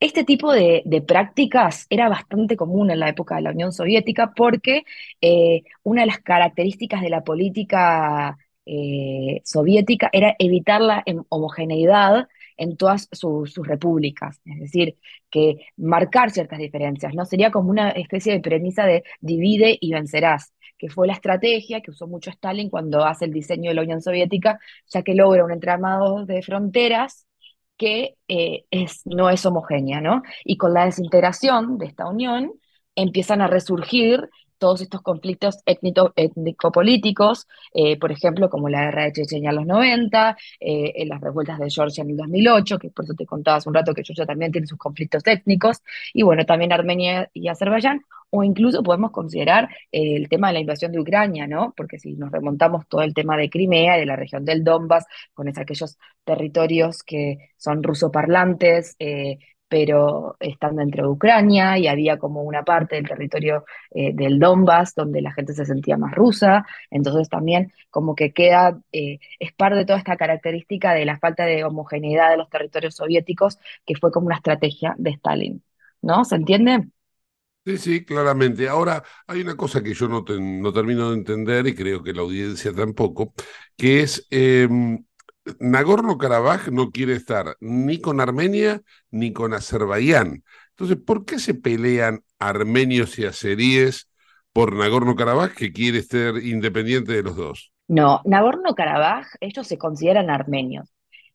[0.00, 4.84] Este tipo de, prácticas era bastante común en la época de la Unión Soviética porque
[5.20, 12.76] eh, una de las características de la política eh, soviética era evitar la homogeneidad en
[12.78, 14.96] todas su- sus repúblicas, es decir,
[15.30, 17.24] que marcar ciertas diferencias, ¿no?
[17.26, 21.90] Sería como una especie de premisa de divide y vencerás, que fue la estrategia que
[21.90, 25.52] usó mucho Stalin cuando hace el diseño de la Unión Soviética, ya que logra un
[25.52, 27.26] entramado de fronteras
[27.80, 30.22] que eh, es, no es homogénea, ¿no?
[30.44, 32.52] Y con la desintegración de esta unión
[32.94, 34.28] empiezan a resurgir
[34.60, 39.66] todos estos conflictos étnico- étnico-políticos, eh, por ejemplo, como la guerra de Chechenia en los
[39.66, 43.68] 90, eh, las revueltas de Georgia en el 2008, que por eso te contaba hace
[43.68, 45.78] un rato que Georgia también tiene sus conflictos étnicos,
[46.14, 50.60] y bueno, también Armenia y Azerbaiyán, o incluso podemos considerar eh, el tema de la
[50.60, 51.74] invasión de Ucrania, ¿no?
[51.76, 55.48] Porque si nos remontamos todo el tema de Crimea de la región del Donbass, con
[55.48, 58.94] es- aquellos territorios que son rusoparlantes,
[59.70, 64.94] pero están dentro de Ucrania y había como una parte del territorio eh, del Donbass
[64.94, 69.78] donde la gente se sentía más rusa, entonces también como que queda, eh, es parte
[69.78, 74.12] de toda esta característica de la falta de homogeneidad de los territorios soviéticos, que fue
[74.12, 75.64] como una estrategia de Stalin,
[76.02, 76.24] ¿no?
[76.24, 76.88] ¿Se entiende?
[77.66, 78.68] Sí, sí, claramente.
[78.68, 82.22] Ahora, hay una cosa que yo no, no termino de entender y creo que la
[82.22, 83.34] audiencia tampoco,
[83.76, 84.66] que es eh,
[85.58, 90.44] Nagorno-Karabaj no quiere estar ni con Armenia ni con Azerbaiyán.
[90.70, 94.08] Entonces, ¿por qué se pelean armenios y azeríes
[94.52, 97.72] por Nagorno-Karabaj que quiere ser independiente de los dos?
[97.88, 100.88] No, Nagorno-Karabaj, ellos se consideran armenios.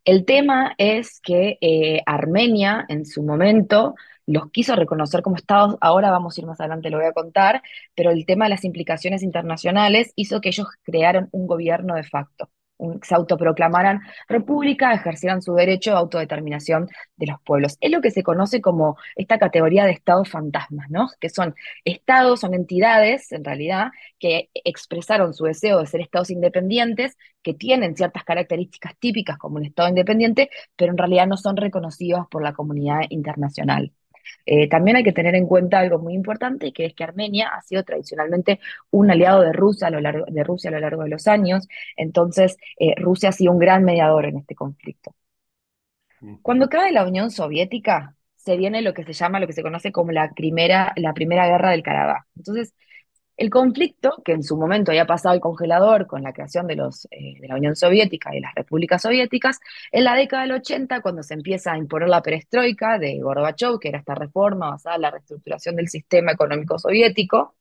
[0.05, 3.95] El tema es que eh, Armenia en su momento
[4.27, 7.61] los quiso reconocer como estados, ahora vamos a ir más adelante, lo voy a contar,
[7.95, 12.49] pero el tema de las implicaciones internacionales hizo que ellos crearan un gobierno de facto,
[13.01, 17.77] se autoproclamaran república, ejercieran su derecho a autodeterminación de los pueblos.
[17.81, 21.09] Es lo que se conoce como esta categoría de estados fantasmas, ¿no?
[21.19, 21.55] Que son
[21.85, 27.95] estados, son entidades, en realidad, que expresaron su deseo de ser estados independientes, que tienen
[27.95, 32.53] ciertas características típicas como un estado independiente, pero en realidad no son reconocidos por la
[32.53, 33.91] comunidad internacional.
[34.45, 37.61] Eh, también hay que tener en cuenta algo muy importante, que es que Armenia ha
[37.61, 38.59] sido tradicionalmente
[38.91, 41.67] un aliado de Rusia a lo largo, de Rusia a lo largo de los años,
[41.95, 45.15] entonces eh, Rusia ha sido un gran mediador en este conflicto.
[46.41, 49.91] Cuando cae la Unión Soviética, se viene lo que se llama, lo que se conoce
[49.91, 52.23] como la primera, la primera guerra del Karabaj.
[52.35, 52.73] Entonces,
[53.37, 57.05] el conflicto, que en su momento había pasado el congelador con la creación de, los,
[57.11, 59.59] eh, de la Unión Soviética y las repúblicas soviéticas,
[59.91, 63.89] en la década del 80, cuando se empieza a imponer la perestroika de Gorbachev, que
[63.89, 67.55] era esta reforma basada en la reestructuración del sistema económico soviético,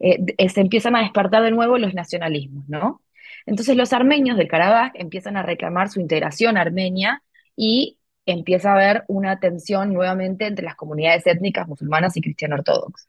[0.00, 3.02] eh, eh, se empiezan a despertar de nuevo los nacionalismos, ¿no?
[3.46, 7.22] Entonces los armenios del Karabaj empiezan a reclamar su integración armenia
[7.56, 13.08] y empieza a haber una tensión nuevamente entre las comunidades étnicas musulmanas y cristiano-ortodoxas.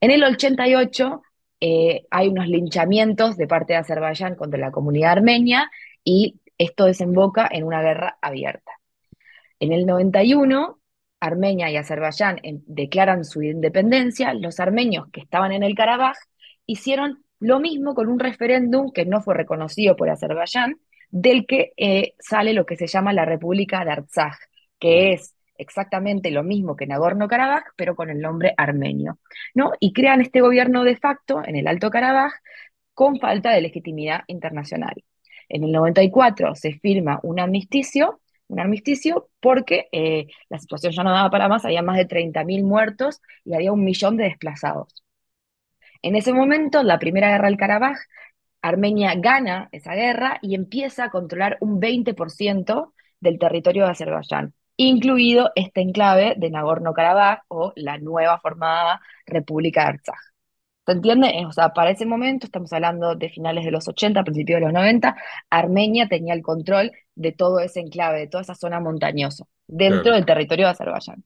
[0.00, 1.22] En el 88
[1.64, 5.70] eh, hay unos linchamientos de parte de Azerbaiyán contra la comunidad armenia
[6.02, 8.72] y esto desemboca en una guerra abierta.
[9.60, 10.80] En el 91,
[11.20, 14.34] Armenia y Azerbaiyán em- declaran su independencia.
[14.34, 16.16] Los armenios que estaban en el Karabaj
[16.66, 20.80] hicieron lo mismo con un referéndum que no fue reconocido por Azerbaiyán,
[21.12, 24.34] del que eh, sale lo que se llama la República de Artsaj,
[24.80, 29.18] que es exactamente lo mismo que Nagorno-Karabaj, pero con el nombre armenio,
[29.54, 29.72] ¿no?
[29.80, 32.32] Y crean este gobierno de facto en el Alto Karabaj
[32.94, 34.94] con falta de legitimidad internacional.
[35.48, 41.10] En el 94 se firma un armisticio, un armisticio porque eh, la situación ya no
[41.12, 45.02] daba para más, había más de 30.000 muertos y había un millón de desplazados.
[46.02, 47.98] En ese momento, la primera guerra del Karabaj,
[48.62, 55.50] Armenia gana esa guerra y empieza a controlar un 20% del territorio de Azerbaiyán, incluido
[55.54, 60.16] este enclave de Nagorno-Karabaj o la nueva formada República de Artsaj.
[60.86, 61.28] ¿Se entiende?
[61.30, 64.66] Eh, O sea, para ese momento, estamos hablando de finales de los 80, principios de
[64.66, 65.16] los 90,
[65.50, 70.16] Armenia tenía el control de todo ese enclave, de toda esa zona montañosa, dentro Claro.
[70.16, 71.24] del territorio de Azerbaiyán.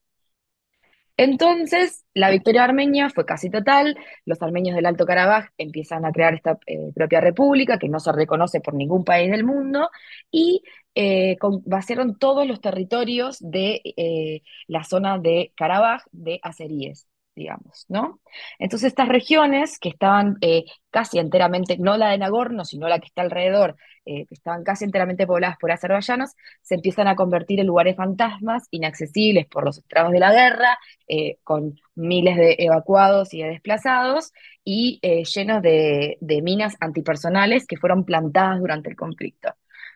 [1.18, 3.96] Entonces, la victoria armenia fue casi total,
[4.26, 8.12] los armenios del Alto Karabaj empiezan a crear esta eh, propia república que no se
[8.12, 9.88] reconoce por ningún país del mundo
[10.30, 10.62] y
[10.94, 17.06] eh, vaciaron todos los territorios de eh, la zona de Karabaj de azeríes.
[17.36, 18.20] Digamos, ¿no?
[18.58, 23.06] Entonces estas regiones que estaban eh, casi enteramente, no la de Nagorno, sino la que
[23.06, 23.76] está alrededor,
[24.06, 26.32] eh, que estaban casi enteramente pobladas por azerbaiyanos,
[26.62, 31.36] se empiezan a convertir en lugares fantasmas, inaccesibles por los estragos de la guerra, eh,
[31.44, 34.32] con miles de evacuados y de desplazados,
[34.64, 39.50] y llenos de, de minas antipersonales que fueron plantadas durante el conflicto.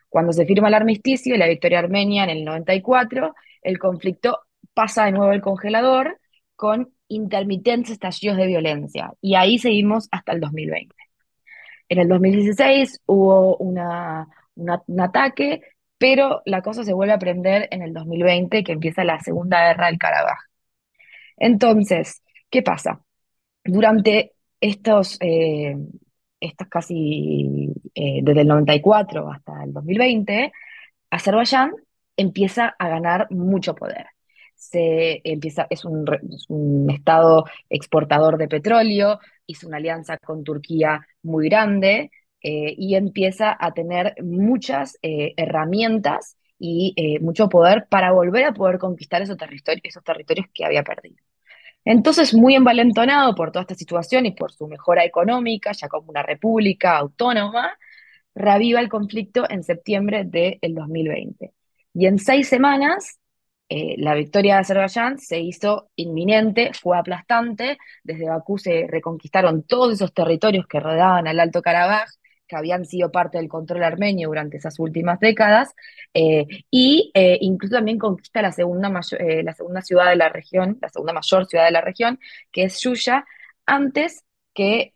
[0.07, 3.33] Cuando se firma el armisticio y la victoria armenia en el 94,
[3.63, 4.39] el conflicto
[4.73, 6.19] pasa de nuevo al congelador
[6.55, 9.13] con intermitentes estallidos de violencia.
[9.21, 10.95] Y ahí seguimos hasta el 2020.
[11.89, 13.79] En el 2016 hubo un
[14.99, 15.61] ataque,
[15.97, 19.87] pero la cosa se vuelve a prender en el 2020, que empieza la Segunda Guerra
[19.87, 20.39] del Karabaj.
[21.37, 23.01] Entonces, ¿qué pasa?
[23.63, 25.75] Durante estos, eh,
[26.39, 30.51] estos casi, eh, desde el 94 hasta el 2020,
[31.09, 31.73] Azerbaiyán
[32.17, 34.07] empieza a ganar mucho poder
[34.61, 36.05] se empieza, es un,
[36.91, 42.11] estado exportador de petróleo, hizo una alianza con Turquía muy grande
[42.43, 48.53] eh, y empieza a tener muchas eh, herramientas y eh, mucho poder para volver a
[48.53, 51.17] poder conquistar esos territorios, esos territorios que había perdido.
[51.83, 56.21] Entonces, muy envalentonado por toda esta situación y por su mejora económica, ya como una
[56.21, 57.75] república autónoma,
[58.35, 61.51] reaviva el conflicto en septiembre del 2020.
[61.95, 63.20] Y en seis semanas
[63.73, 67.77] eh, la victoria de Azerbaiyán se hizo inminente, fue aplastante.
[68.03, 72.09] Desde Bakú se reconquistaron todos esos territorios que rodeaban al Alto Karabaj,
[72.49, 75.73] que habían sido parte del control armenio durante esas últimas décadas,
[76.13, 80.89] eh, y eh, incluso también conquista la segunda, la segunda ciudad de la región, la
[80.89, 82.19] segunda mayor ciudad de la región,
[82.51, 83.23] que es Yuya,
[83.65, 84.91] antes que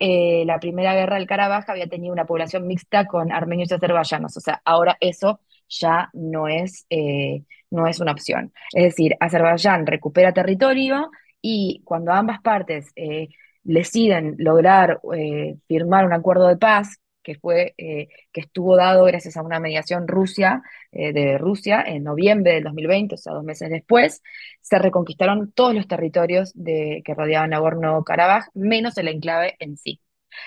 [0.45, 4.35] la primera guerra del Karabaj había tenido una población mixta con armenios y azerbaiyanos.
[4.35, 5.39] O sea, ahora eso
[5.69, 8.53] ya no es, eh, no es una opción.
[8.73, 11.11] Es decir, Azerbaiyán recupera territorio
[11.41, 13.29] y cuando ambas partes eh,
[13.63, 18.07] deciden lograr eh, firmar un acuerdo de paz, que fue que
[18.39, 20.61] estuvo dado gracias a una mediación Rusia,
[20.91, 24.21] de Rusia en noviembre del 2020, o sea, dos meses después,
[24.61, 30.01] se reconquistaron todos los territorios de, que rodeaban Nagorno-Karabaj, menos el enclave en sí.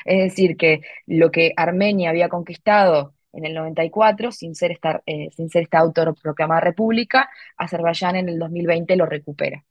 [0.04, 5.30] Es decir, que lo que Armenia había conquistado en el 94, sin ser esta, eh,
[5.34, 9.64] sin ser esta autoproclamada república, Azerbaiyán en el 2020 lo recupera.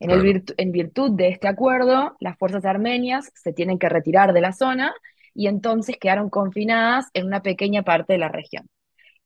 [0.00, 4.40] En, el en virtud de este acuerdo, las fuerzas armenias se tienen que retirar de
[4.40, 4.94] la zona
[5.34, 8.68] y entonces quedaron confinadas en una pequeña parte de la región.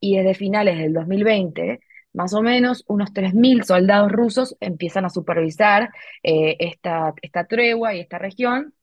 [0.00, 1.80] Y desde finales del 2020,
[2.12, 5.90] más o menos unos 3.000 soldados rusos empiezan a supervisar
[6.22, 8.74] eh, esta, esta tregua y esta región,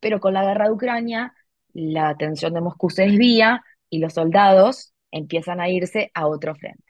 [0.00, 1.34] pero con la guerra de Ucrania,
[1.72, 6.84] la atención de Moscú se desvía y los soldados empiezan a irse a otro frente.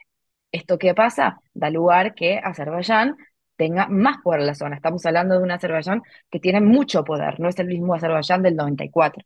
[0.53, 1.41] ¿Esto qué pasa?
[1.55, 3.17] Da lugar que Azerbaiyán
[3.57, 4.77] tenga más poder en la zona.
[4.77, 8.57] Estamos hablando de un Azerbaiyán que tiene mucho poder, no es el mismo Azerbaiyán del
[8.57, 9.25] 94.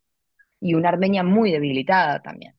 [0.61, 2.55] Y una Armenia muy debilitada también.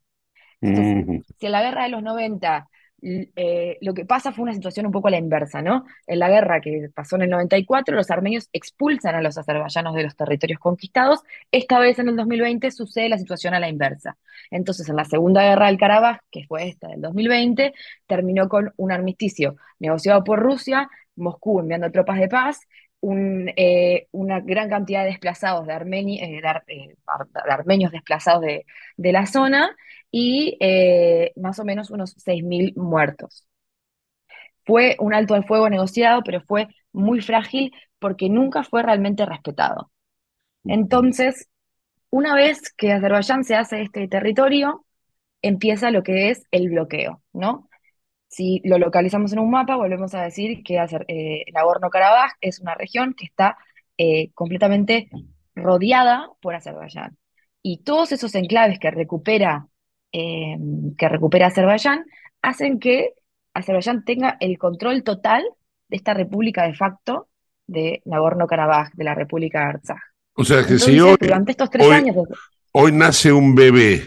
[0.61, 2.67] Entonces, si en la guerra de los 90
[3.01, 5.85] eh, lo que pasa fue una situación un poco a la inversa, ¿no?
[6.07, 10.03] En la guerra que pasó en el 94, los armenios expulsan a los azerbaiyanos de
[10.03, 11.21] los territorios conquistados.
[11.51, 14.17] Esta vez en el 2020 sucede la situación a la inversa.
[14.49, 17.73] Entonces, en la segunda guerra del Karabaj, que fue esta del 2020,
[18.07, 22.59] terminó con un armisticio negociado por Rusia, Moscú enviando tropas de paz,
[23.07, 26.97] eh, una gran cantidad de desplazados de, eh, de,
[27.45, 28.65] armenios desplazados de,
[28.97, 29.75] de la zona
[30.11, 33.47] y eh, más o menos unos 6.000 muertos.
[34.65, 39.91] Fue un alto al fuego negociado, pero fue muy frágil porque nunca fue realmente respetado.
[40.63, 41.49] Entonces,
[42.09, 44.85] una vez que Azerbaiyán se hace este territorio,
[45.41, 47.69] empieza lo que es el bloqueo, ¿no?
[48.27, 50.77] Si lo localizamos en un mapa, volvemos a decir que
[51.07, 53.57] eh, Nagorno-Karabaj es una región que está
[53.97, 55.09] eh, completamente
[55.55, 57.17] rodeada por Azerbaiyán.
[57.61, 59.67] Y todos esos enclaves que recupera
[60.17, 60.57] eh,
[60.97, 62.05] que recupera Azerbaiyán,
[62.41, 63.15] hacen que
[63.53, 65.43] Azerbaiyán tenga el control total
[65.89, 67.27] de esta república de facto
[67.67, 69.97] de Nagorno-Karabaj, de la República de Artsaj.
[70.35, 72.15] O sea que si hoy, durante estos tres años...
[72.71, 74.03] Hoy nace un bebé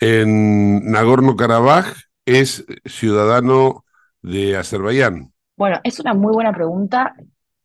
[0.00, 1.94] en Nagorno-Karabaj,
[2.24, 3.84] es ciudadano
[4.22, 5.32] de Azerbaiyán.
[5.56, 7.14] Bueno, es una muy buena pregunta.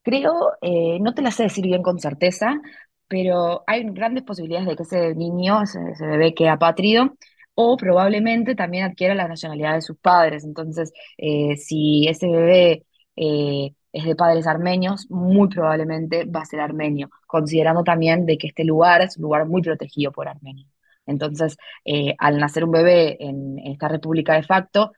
[0.04, 2.62] Creo, eh, no te la sé decir bien con certeza,
[3.08, 7.16] pero hay grandes posibilidades de que ese niño, ese, ese bebé quede apátrido
[7.62, 10.44] o probablemente también adquiera la nacionalidad de sus padres.
[10.44, 12.86] Entonces, eh, si ese bebé
[13.16, 18.48] eh, es de padres armenios, muy probablemente va a ser armenio, considerando también de que
[18.48, 20.66] este lugar es un lugar muy protegido por Armenia.
[21.06, 24.94] Entonces, eh, al nacer un bebé en, esta república de facto,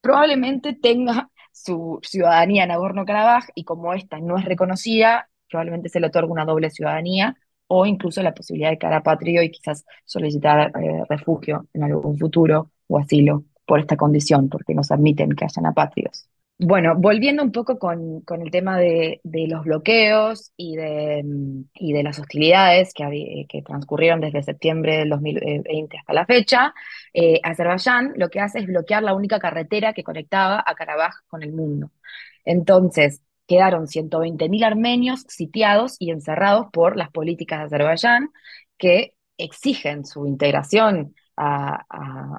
[0.00, 6.08] probablemente tenga su ciudadanía en Nagorno-Karabaj y como esta no es reconocida, probablemente se le
[6.08, 7.36] otorgue una doble ciudadanía
[7.72, 12.18] o incluso la posibilidad de que haga patrio y quizás solicitar eh, refugio en algún
[12.18, 16.28] futuro o asilo por esta condición, porque nos admiten que hayan apatrios.
[16.58, 21.24] Bueno, volviendo un poco con, el tema de, los bloqueos y de,
[21.74, 26.74] y de las hostilidades que, que, transcurrieron desde septiembre del 2020 hasta la fecha,
[27.14, 31.44] eh, Azerbaiyán lo que hace es bloquear la única carretera que conectaba a Karabaj con
[31.44, 31.92] el mundo.
[32.44, 38.30] Entonces, quedaron 120.000 armenios sitiados y encerrados por las políticas de Azerbaiyán
[38.78, 41.84] que exigen su integración a,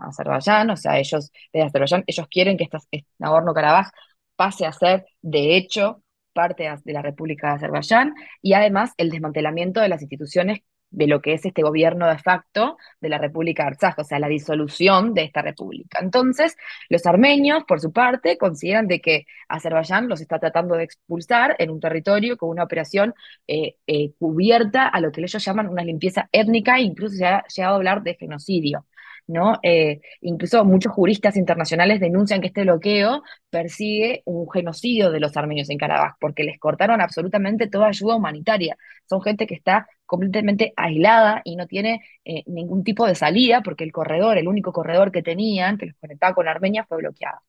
[0.07, 3.91] Azerbaiyán, o sea, ellos de Azerbaiyán, ellos quieren que este Nagorno-Karabaj
[4.38, 6.01] pase a ser, de hecho,
[6.32, 10.59] parte de la República de Azerbaiyán, y además el desmantelamiento de las instituciones
[10.91, 14.19] de lo que es este gobierno de facto de la República de Artsaj, o sea,
[14.19, 15.99] la disolución de esta república.
[16.01, 16.55] Entonces,
[16.89, 21.71] los armenios, por su parte, consideran de que Azerbaiyán los está tratando de expulsar en
[21.71, 23.13] un territorio con una operación
[23.47, 27.73] eh, eh, cubierta a lo que ellos llaman una limpieza étnica incluso se ha llegado
[27.75, 28.85] a hablar de genocidio.
[29.27, 29.59] ¿no?
[29.63, 35.69] Eh, incluso muchos juristas internacionales denuncian que este bloqueo persigue un genocidio de los armenios
[35.69, 38.77] en Karabaj, porque les cortaron absolutamente toda ayuda humanitaria.
[39.07, 43.86] Son gente que está completamente aislada y no tiene eh, ningún tipo de salida, porque
[43.86, 47.39] el corredor, el único corredor que tenían, que los conectaba con Armenia, fue bloqueado.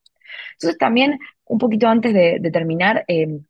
[0.52, 3.40] Entonces también, un poquito antes de, terminar, eh,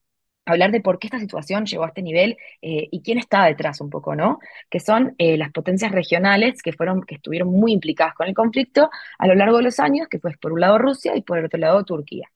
[0.47, 3.83] hablar de por qué esta situación llegó a este nivel eh, y quién está detrás
[3.83, 4.39] un poco, ¿no?
[4.71, 8.89] Que son eh, las potencias regionales que fueron, que estuvieron muy implicadas con el conflicto
[9.19, 11.45] a lo largo de los años, que fue por un lado Rusia y por el
[11.45, 12.31] otro lado Turquía.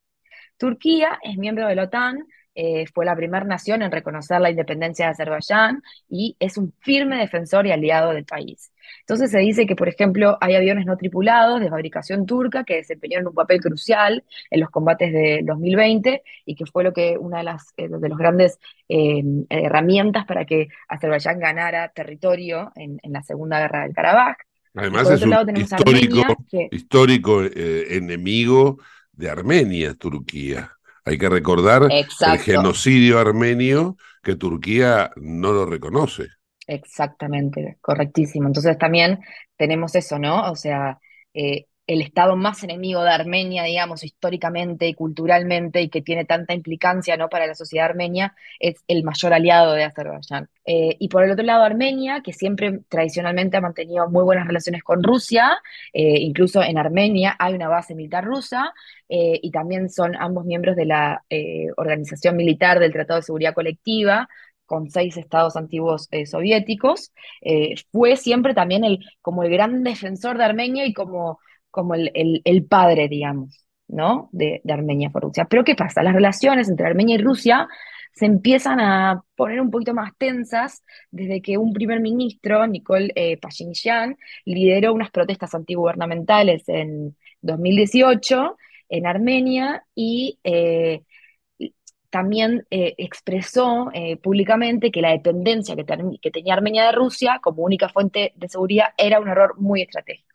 [0.59, 2.27] Turquía es miembro de la OTAN,
[2.59, 7.19] eh, fue la primera nación en reconocer la independencia de Azerbaiyán y es un firme
[7.19, 8.73] defensor y aliado del país.
[9.01, 13.27] Entonces se dice que, por ejemplo, hay aviones no tripulados de fabricación turca que desempeñaron
[13.27, 17.45] un papel crucial en los combates de 2020 y que fue lo que una de
[17.45, 23.61] las eh, de los grandes eh, herramientas para que Azerbaiyán ganara territorio en, la Segunda
[23.61, 24.37] Guerra del Karabaj.
[24.75, 26.23] Además es un histórico,
[26.71, 28.79] histórico enemigo
[29.13, 30.76] de Armenia, Turquía.
[31.07, 36.27] Hay que recordar el genocidio armenio que Turquía no lo reconoce.
[36.67, 38.49] Exactamente, correctísimo.
[38.49, 39.21] Entonces también
[39.57, 40.51] tenemos eso, ¿no?
[40.51, 40.99] O sea,
[41.33, 46.53] eh, el Estado más enemigo de Armenia, digamos, históricamente y culturalmente, y que tiene tanta
[46.53, 47.29] implicancia ¿no?
[47.29, 50.49] para la sociedad armenia, es el mayor aliado de Azerbaiyán.
[50.65, 54.83] Eh, y por el otro lado, Armenia, que siempre tradicionalmente ha mantenido muy buenas relaciones
[54.83, 55.59] con Rusia,
[55.93, 58.75] eh, incluso en Armenia hay una base militar rusa,
[59.09, 61.23] eh, y también son ambos miembros de la
[61.77, 64.29] Organización Militar del Tratado de Seguridad Colectiva,
[64.65, 67.13] con seis estados antiguos soviéticos,
[67.93, 71.39] fue siempre también el, como el gran defensor de Armenia y como
[71.77, 74.31] como el, padre, digamos, ¿no?
[74.33, 75.47] De, Armenia por Rusia.
[75.49, 76.03] Pero ¿qué pasa?
[76.03, 77.69] Las relaciones entre Armenia y Rusia
[78.15, 83.39] se empiezan a poner un poquito más tensas desde que un primer ministro, Nicole eh,
[84.47, 88.57] lideró unas protestas antigubernamentales en 2018
[88.89, 91.03] en Armenia y eh,
[92.09, 97.91] también eh, expresó eh, públicamente que la dependencia que tenía Armenia de Rusia como única
[97.91, 100.26] fuente de seguridad era un error muy estratégico.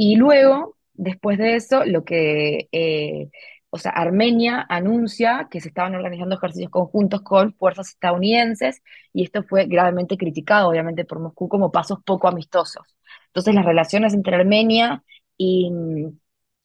[0.00, 3.30] Y luego, después de eso, lo que, eh,
[3.70, 8.80] o sea, Armenia anuncia que se estaban organizando ejercicios conjuntos con fuerzas estadounidenses
[9.12, 12.86] y esto fue gravemente criticado, obviamente, por Moscú como pasos poco amistosos.
[13.26, 15.02] Entonces, las relaciones entre Armenia
[15.36, 15.68] y,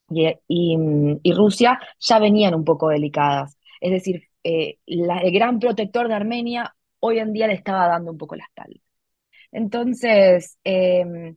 [0.08, 3.58] y, Rusia ya venían un poco delicadas.
[3.80, 8.18] Es decir, eh, el gran protector de Armenia hoy en día le estaba dando un
[8.18, 8.78] poco la espalda.
[9.52, 11.36] Entonces, em,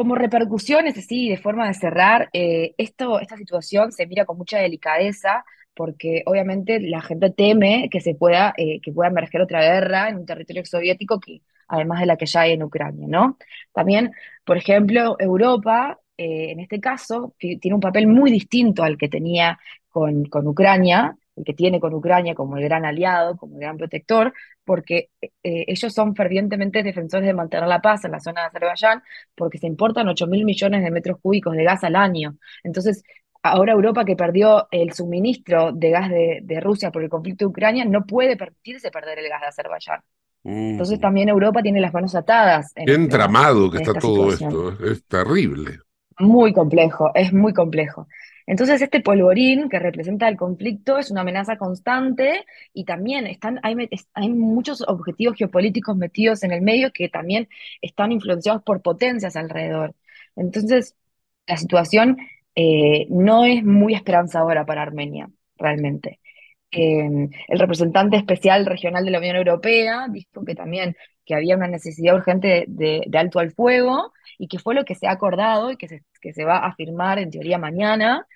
[0.00, 4.56] como repercusiones, así, de forma de cerrar, eh, esto, esta situación se mira con mucha
[4.56, 5.44] delicadeza
[5.74, 10.16] porque obviamente la gente teme que se pueda, eh, que pueda emerger otra guerra en
[10.16, 13.36] un territorio soviético que, además de la que ya hay en Ucrania, ¿no?
[13.74, 14.12] También,
[14.46, 19.58] por ejemplo, Europa, eh, en este caso, tiene un papel muy distinto al que tenía
[19.90, 21.14] con, con Ucrania,
[21.44, 24.32] que tiene con Ucrania como el gran aliado, como el gran protector,
[24.64, 29.02] porque eh, ellos son fervientemente defensores de mantener la paz en la zona de Azerbaiyán,
[29.34, 32.36] porque se importan 8 mil millones de metros cúbicos de gas al año.
[32.62, 33.02] Entonces,
[33.42, 37.84] ahora Europa que perdió el suministro de gas de, Rusia por el conflicto de Ucrania,
[37.84, 40.00] no puede permitirse perder el gas de Azerbaiyán.
[40.42, 42.72] Entonces también Europa tiene las manos atadas.
[42.74, 45.80] Qué entramado que está todo esto, es terrible.
[46.18, 48.06] Muy complejo, es muy complejo.
[48.50, 52.44] Entonces, este polvorín que representa el conflicto es una amenaza constante
[52.74, 53.76] y también están, hay,
[54.28, 57.48] muchos objetivos geopolíticos metidos en el medio que también
[57.80, 59.94] están influenciados por potencias alrededor.
[60.34, 60.96] Entonces,
[61.46, 62.16] la situación
[62.56, 66.18] eh, no es muy esperanzadora para Armenia, realmente.
[66.72, 71.68] Eh, el representante especial regional de la Unión Europea dijo que también que había una
[71.68, 75.76] necesidad urgente de, alto al fuego y que fue lo que se ha acordado y
[75.76, 78.26] se, que se va a firmar en teoría mañana,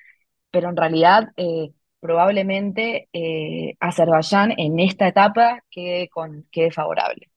[0.55, 7.29] pero en realidad eh, probablemente eh, Azerbaiyán en esta etapa quede, con, quede favorable.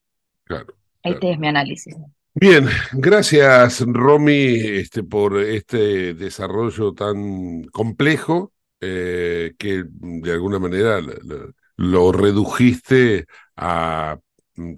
[0.44, 0.72] Claro.
[1.02, 1.96] Este es mi análisis.
[2.32, 11.52] Bien, gracias Romy este, por este desarrollo tan complejo eh, que de alguna manera lo,
[11.76, 14.16] lo redujiste a,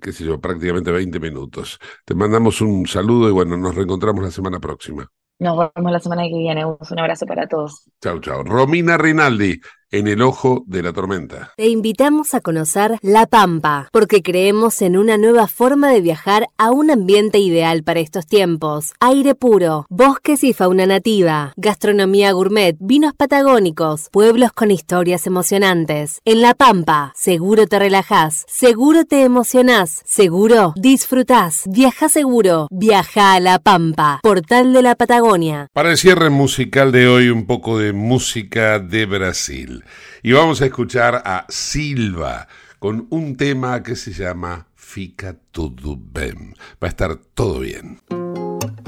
[0.01, 1.79] qué sé yo, prácticamente 20 minutos.
[2.07, 5.11] Te mandamos un saludo y bueno, nos reencontramos la semana próxima.
[5.41, 6.65] Nos vemos la semana que viene.
[6.65, 7.89] Un abrazo para todos.
[8.03, 8.45] Chao, chao.
[8.45, 9.61] Romina Rinaldi,
[9.93, 11.53] en el ojo de la tormenta.
[11.57, 16.71] Te invitamos a conocer La Pampa, porque creemos en una nueva forma de viajar a
[16.71, 18.93] un ambiente ideal para estos tiempos.
[19.01, 26.21] Aire puro, bosques y fauna nativa, gastronomía gourmet, vinos patagónicos, pueblos con historias emocionantes.
[26.25, 31.65] En La Pampa, seguro te relajás, seguro te emocionás, seguro disfrutás.
[31.67, 35.69] Viaja seguro, viaja a La Pampa, portal de la Patagonia.
[35.73, 39.80] Para el cierre musical de hoy, un poco de música de Brasil.
[40.23, 46.55] Y vamos a escuchar a Silva con un tema que se llama Fica Tudo Bem.
[46.83, 47.99] Va a estar todo bien.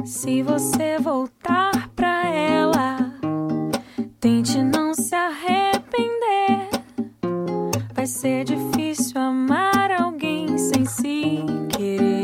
[0.04, 2.98] Se você voltar pra ela,
[4.18, 6.68] tente não se arrepender.
[7.94, 11.44] Vai ser difícil amar alguém sem se
[11.76, 12.21] querer.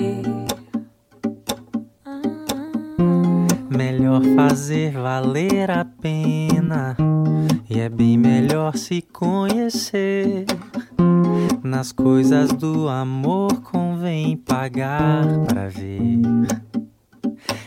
[3.79, 6.97] Melhor fazer valer a pena.
[7.71, 10.47] E é bem melhor se conhecer.
[11.63, 16.19] Nas coisas do amor convém pagar pra ver.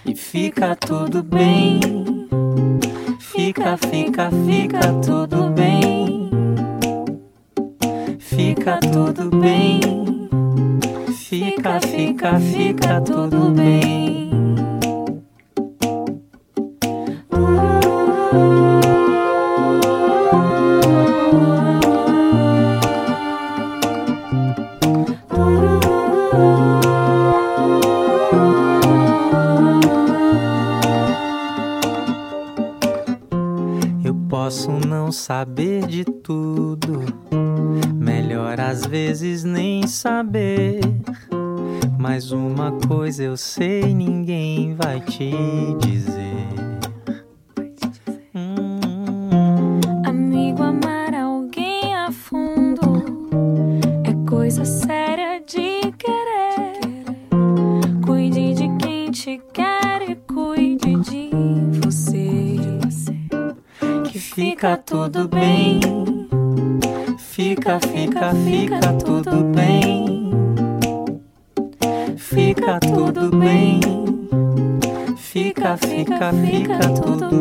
[0.05, 1.79] E fica tudo bem.
[3.17, 6.29] Fica, fica, fica tudo bem.
[8.19, 9.79] Fica tudo bem.
[11.15, 14.30] Fica, fica, fica tudo bem.
[34.51, 37.01] Posso não saber de tudo,
[37.93, 40.81] melhor às vezes nem saber.
[41.97, 45.31] Mas uma coisa eu sei, ninguém vai te
[45.79, 46.30] dizer.
[64.71, 65.79] Fica tudo bem.
[67.17, 70.31] Fica, fica, fica tudo bem.
[72.17, 73.81] Fica tudo bem.
[75.17, 77.40] Fica, fica, fica tudo